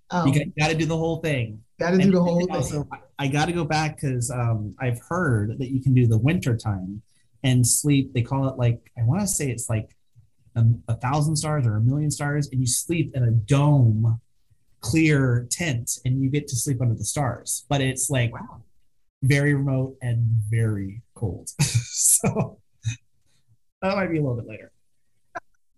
Um, 0.09 0.27
you 0.27 0.51
got 0.59 0.67
to 0.67 0.75
do 0.75 0.85
the 0.85 0.97
whole 0.97 1.21
thing. 1.21 1.61
Got 1.79 1.91
to 1.91 1.97
do 1.97 2.11
the 2.11 2.21
whole 2.21 2.45
also, 2.51 2.83
thing. 2.83 3.01
I 3.17 3.27
got 3.27 3.45
to 3.45 3.53
go 3.53 3.63
back 3.63 4.01
because 4.01 4.29
um, 4.29 4.75
I've 4.79 4.99
heard 5.07 5.57
that 5.59 5.69
you 5.69 5.81
can 5.81 5.93
do 5.93 6.07
the 6.07 6.17
winter 6.17 6.57
time 6.57 7.01
and 7.43 7.65
sleep. 7.65 8.13
They 8.13 8.21
call 8.21 8.47
it 8.47 8.57
like 8.57 8.91
I 8.97 9.03
want 9.03 9.21
to 9.21 9.27
say 9.27 9.49
it's 9.49 9.69
like 9.69 9.95
a, 10.55 10.63
a, 10.87 10.95
thousand 10.95 11.35
stars 11.37 11.65
or 11.65 11.77
a 11.77 11.81
million 11.81 12.11
stars, 12.11 12.49
and 12.51 12.59
you 12.59 12.67
sleep 12.67 13.11
in 13.15 13.23
a 13.23 13.31
dome, 13.31 14.19
clear 14.81 15.47
tent, 15.49 15.91
and 16.05 16.21
you 16.21 16.29
get 16.29 16.47
to 16.49 16.55
sleep 16.55 16.81
under 16.81 16.95
the 16.95 17.05
stars. 17.05 17.65
But 17.69 17.81
it's 17.81 18.09
like 18.09 18.33
wow. 18.33 18.63
very 19.23 19.53
remote 19.53 19.97
and 20.01 20.25
very 20.49 21.01
cold. 21.15 21.49
so 21.61 22.59
that 23.81 23.95
might 23.95 24.07
be 24.07 24.17
a 24.17 24.21
little 24.21 24.35
bit 24.35 24.47
later 24.47 24.71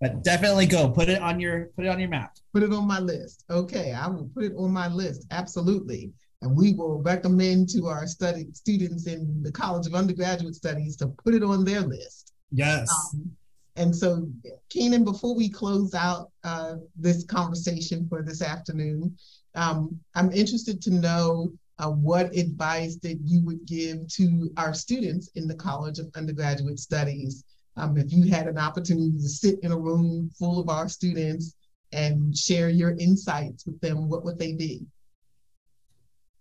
but 0.03 0.21
definitely 0.21 0.65
go 0.65 0.89
put 0.89 1.07
it 1.07 1.21
on 1.21 1.39
your 1.39 1.67
put 1.77 1.85
it 1.85 1.87
on 1.87 1.99
your 1.99 2.09
map 2.09 2.35
put 2.53 2.61
it 2.61 2.73
on 2.73 2.85
my 2.85 2.99
list 2.99 3.45
okay 3.49 3.93
i 3.93 4.05
will 4.07 4.29
put 4.33 4.43
it 4.43 4.53
on 4.57 4.71
my 4.71 4.87
list 4.89 5.25
absolutely 5.31 6.11
and 6.43 6.55
we 6.55 6.73
will 6.73 7.01
recommend 7.01 7.69
to 7.69 7.87
our 7.87 8.05
study 8.05 8.47
students 8.53 9.07
in 9.07 9.41
the 9.43 9.51
college 9.51 9.87
of 9.87 9.95
undergraduate 9.95 10.55
studies 10.55 10.95
to 10.97 11.07
put 11.07 11.33
it 11.33 11.43
on 11.43 11.63
their 11.63 11.81
list. 11.81 12.33
Yes. 12.51 12.89
Um, 13.13 13.31
and 13.75 13.95
so 13.95 14.27
Kennon 14.69 15.03
before 15.03 15.35
we 15.35 15.49
close 15.49 15.95
out 15.95 16.29
uh, 16.43 16.75
this 16.95 17.23
conversation 17.23 18.07
for 18.07 18.21
this 18.21 18.43
afternoon 18.43 19.17
um, 19.55 19.99
i'm 20.13 20.31
interested 20.31 20.79
to 20.79 20.91
know 20.91 21.51
uh, 21.79 21.89
what 21.89 22.35
advice 22.35 22.97
that 22.97 23.19
you 23.23 23.43
would 23.43 23.65
give 23.65 24.07
to 24.07 24.51
our 24.57 24.73
students 24.73 25.29
in 25.35 25.47
the 25.47 25.55
college 25.55 25.99
of 25.99 26.11
undergraduate 26.15 26.79
studies. 26.79 27.43
Um, 27.75 27.97
if 27.97 28.13
you 28.13 28.29
had 28.29 28.47
an 28.47 28.57
opportunity 28.57 29.11
to 29.11 29.29
sit 29.29 29.59
in 29.63 29.71
a 29.71 29.77
room 29.77 30.29
full 30.37 30.59
of 30.59 30.69
our 30.69 30.87
students 30.87 31.55
and 31.91 32.35
share 32.37 32.69
your 32.69 32.91
insights 32.97 33.65
with 33.65 33.79
them, 33.81 34.07
what 34.07 34.23
would 34.23 34.37
they 34.37 34.53
be? 34.53 34.85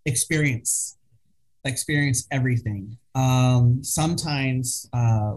Experience. 0.05 0.97
Experience 1.65 2.27
everything. 2.31 2.97
Um, 3.15 3.83
sometimes 3.83 4.89
uh, 4.93 5.35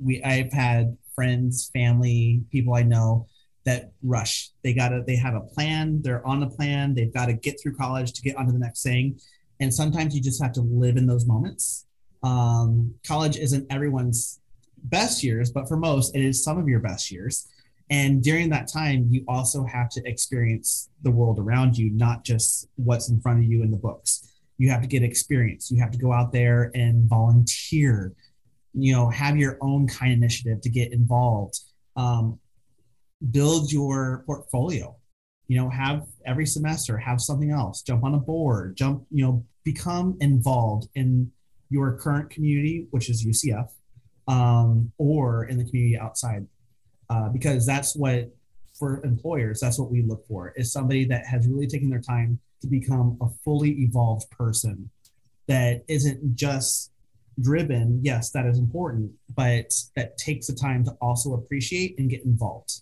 we 0.00 0.22
I've 0.22 0.52
had 0.52 0.96
friends, 1.14 1.70
family, 1.72 2.42
people 2.50 2.74
I 2.74 2.82
know 2.82 3.26
that 3.64 3.92
rush. 4.02 4.50
They 4.64 4.72
gotta 4.72 5.04
they 5.06 5.16
have 5.16 5.34
a 5.34 5.40
plan, 5.40 6.00
they're 6.02 6.26
on 6.26 6.42
a 6.42 6.50
plan, 6.50 6.94
they've 6.94 7.12
got 7.12 7.26
to 7.26 7.34
get 7.34 7.60
through 7.60 7.76
college 7.76 8.12
to 8.12 8.22
get 8.22 8.36
onto 8.36 8.52
the 8.52 8.58
next 8.58 8.82
thing. 8.82 9.20
And 9.60 9.72
sometimes 9.72 10.14
you 10.14 10.20
just 10.20 10.42
have 10.42 10.52
to 10.52 10.62
live 10.62 10.96
in 10.96 11.06
those 11.06 11.26
moments. 11.26 11.86
Um, 12.22 12.94
college 13.06 13.36
isn't 13.36 13.66
everyone's 13.70 14.40
best 14.84 15.22
years, 15.22 15.50
but 15.50 15.68
for 15.68 15.76
most, 15.76 16.16
it 16.16 16.22
is 16.22 16.42
some 16.42 16.58
of 16.58 16.68
your 16.68 16.80
best 16.80 17.10
years. 17.10 17.46
And 17.92 18.22
during 18.22 18.48
that 18.48 18.68
time, 18.72 19.08
you 19.10 19.22
also 19.28 19.66
have 19.66 19.90
to 19.90 20.02
experience 20.06 20.88
the 21.02 21.10
world 21.10 21.38
around 21.38 21.76
you, 21.76 21.90
not 21.90 22.24
just 22.24 22.66
what's 22.76 23.10
in 23.10 23.20
front 23.20 23.40
of 23.40 23.44
you 23.44 23.62
in 23.62 23.70
the 23.70 23.76
books. 23.76 24.32
You 24.56 24.70
have 24.70 24.80
to 24.80 24.88
get 24.88 25.02
experience. 25.02 25.70
You 25.70 25.78
have 25.82 25.90
to 25.90 25.98
go 25.98 26.10
out 26.10 26.32
there 26.32 26.70
and 26.74 27.06
volunteer, 27.06 28.14
you 28.72 28.94
know, 28.94 29.10
have 29.10 29.36
your 29.36 29.58
own 29.60 29.86
kind 29.86 30.10
of 30.10 30.16
initiative 30.16 30.62
to 30.62 30.70
get 30.70 30.90
involved. 30.90 31.60
Um, 31.94 32.40
build 33.30 33.70
your 33.70 34.24
portfolio, 34.24 34.96
you 35.48 35.58
know, 35.58 35.68
have 35.68 36.06
every 36.24 36.46
semester, 36.46 36.96
have 36.96 37.20
something 37.20 37.50
else, 37.50 37.82
jump 37.82 38.04
on 38.04 38.14
a 38.14 38.18
board, 38.18 38.74
jump, 38.74 39.04
you 39.10 39.22
know, 39.22 39.44
become 39.64 40.16
involved 40.20 40.88
in 40.94 41.30
your 41.68 41.98
current 41.98 42.30
community, 42.30 42.86
which 42.90 43.10
is 43.10 43.22
UCF 43.22 43.68
um, 44.28 44.90
or 44.96 45.44
in 45.44 45.58
the 45.58 45.64
community 45.64 45.98
outside, 45.98 46.46
uh, 47.12 47.28
because 47.28 47.66
that's 47.66 47.94
what 47.94 48.30
for 48.78 49.04
employers 49.04 49.60
that's 49.60 49.78
what 49.78 49.90
we 49.90 50.00
look 50.02 50.26
for 50.26 50.54
is 50.56 50.72
somebody 50.72 51.04
that 51.04 51.26
has 51.26 51.46
really 51.46 51.66
taken 51.66 51.90
their 51.90 52.00
time 52.00 52.38
to 52.62 52.66
become 52.66 53.18
a 53.20 53.28
fully 53.44 53.72
evolved 53.82 54.30
person 54.30 54.88
that 55.46 55.84
isn't 55.88 56.34
just 56.34 56.90
driven. 57.40 58.00
Yes 58.02 58.30
that 58.30 58.46
is 58.46 58.58
important 58.58 59.12
but 59.34 59.70
that 59.94 60.16
takes 60.16 60.46
the 60.46 60.54
time 60.54 60.84
to 60.84 60.92
also 61.02 61.34
appreciate 61.34 61.98
and 61.98 62.08
get 62.08 62.24
involved. 62.24 62.80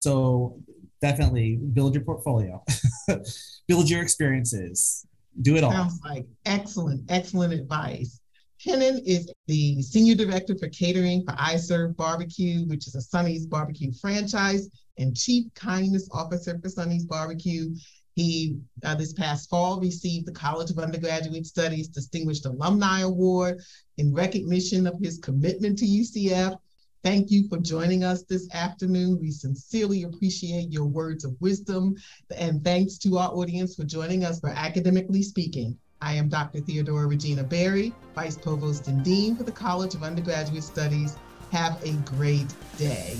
So 0.00 0.60
definitely 1.00 1.56
build 1.56 1.94
your 1.94 2.04
portfolio 2.04 2.62
build 3.66 3.88
your 3.88 4.02
experiences 4.02 5.06
do 5.40 5.56
it 5.56 5.64
all. 5.64 5.72
Sounds 5.72 6.00
like 6.04 6.26
excellent 6.44 7.10
excellent 7.10 7.54
advice 7.54 8.20
Kennon 8.62 9.00
is 9.04 9.28
the 9.48 9.82
Senior 9.82 10.14
Director 10.14 10.56
for 10.56 10.68
Catering 10.68 11.24
for 11.24 11.34
iServe 11.34 11.96
Barbecue, 11.96 12.64
which 12.66 12.86
is 12.86 12.94
a 12.94 13.00
Sonny's 13.00 13.44
Barbecue 13.44 13.92
franchise, 13.92 14.68
and 14.98 15.16
Chief 15.16 15.52
Kindness 15.54 16.08
Officer 16.12 16.56
for 16.60 16.68
Sonny's 16.68 17.04
Barbecue. 17.04 17.74
He, 18.14 18.56
uh, 18.84 18.94
this 18.94 19.14
past 19.14 19.50
fall, 19.50 19.80
received 19.80 20.26
the 20.26 20.32
College 20.32 20.70
of 20.70 20.78
Undergraduate 20.78 21.46
Studies 21.46 21.88
Distinguished 21.88 22.46
Alumni 22.46 23.00
Award 23.00 23.60
in 23.98 24.14
recognition 24.14 24.86
of 24.86 24.98
his 25.00 25.18
commitment 25.18 25.78
to 25.78 25.86
UCF. 25.86 26.56
Thank 27.02 27.32
you 27.32 27.48
for 27.48 27.58
joining 27.58 28.04
us 28.04 28.22
this 28.22 28.48
afternoon. 28.54 29.18
We 29.20 29.32
sincerely 29.32 30.04
appreciate 30.04 30.70
your 30.70 30.86
words 30.86 31.24
of 31.24 31.34
wisdom. 31.40 31.96
And 32.36 32.62
thanks 32.62 32.96
to 32.98 33.18
our 33.18 33.30
audience 33.30 33.74
for 33.74 33.82
joining 33.82 34.24
us 34.24 34.38
for 34.38 34.50
Academically 34.50 35.24
Speaking. 35.24 35.78
I 36.02 36.14
am 36.14 36.28
Dr. 36.28 36.58
Theodorea 36.58 37.08
Regina 37.08 37.44
Berry, 37.44 37.94
Vice 38.16 38.36
Provost 38.36 38.88
and 38.88 39.04
Dean 39.04 39.36
for 39.36 39.44
the 39.44 39.52
College 39.52 39.94
of 39.94 40.02
Undergraduate 40.02 40.64
Studies. 40.64 41.16
Have 41.52 41.80
a 41.84 41.92
great 42.16 42.52
day. 42.76 43.16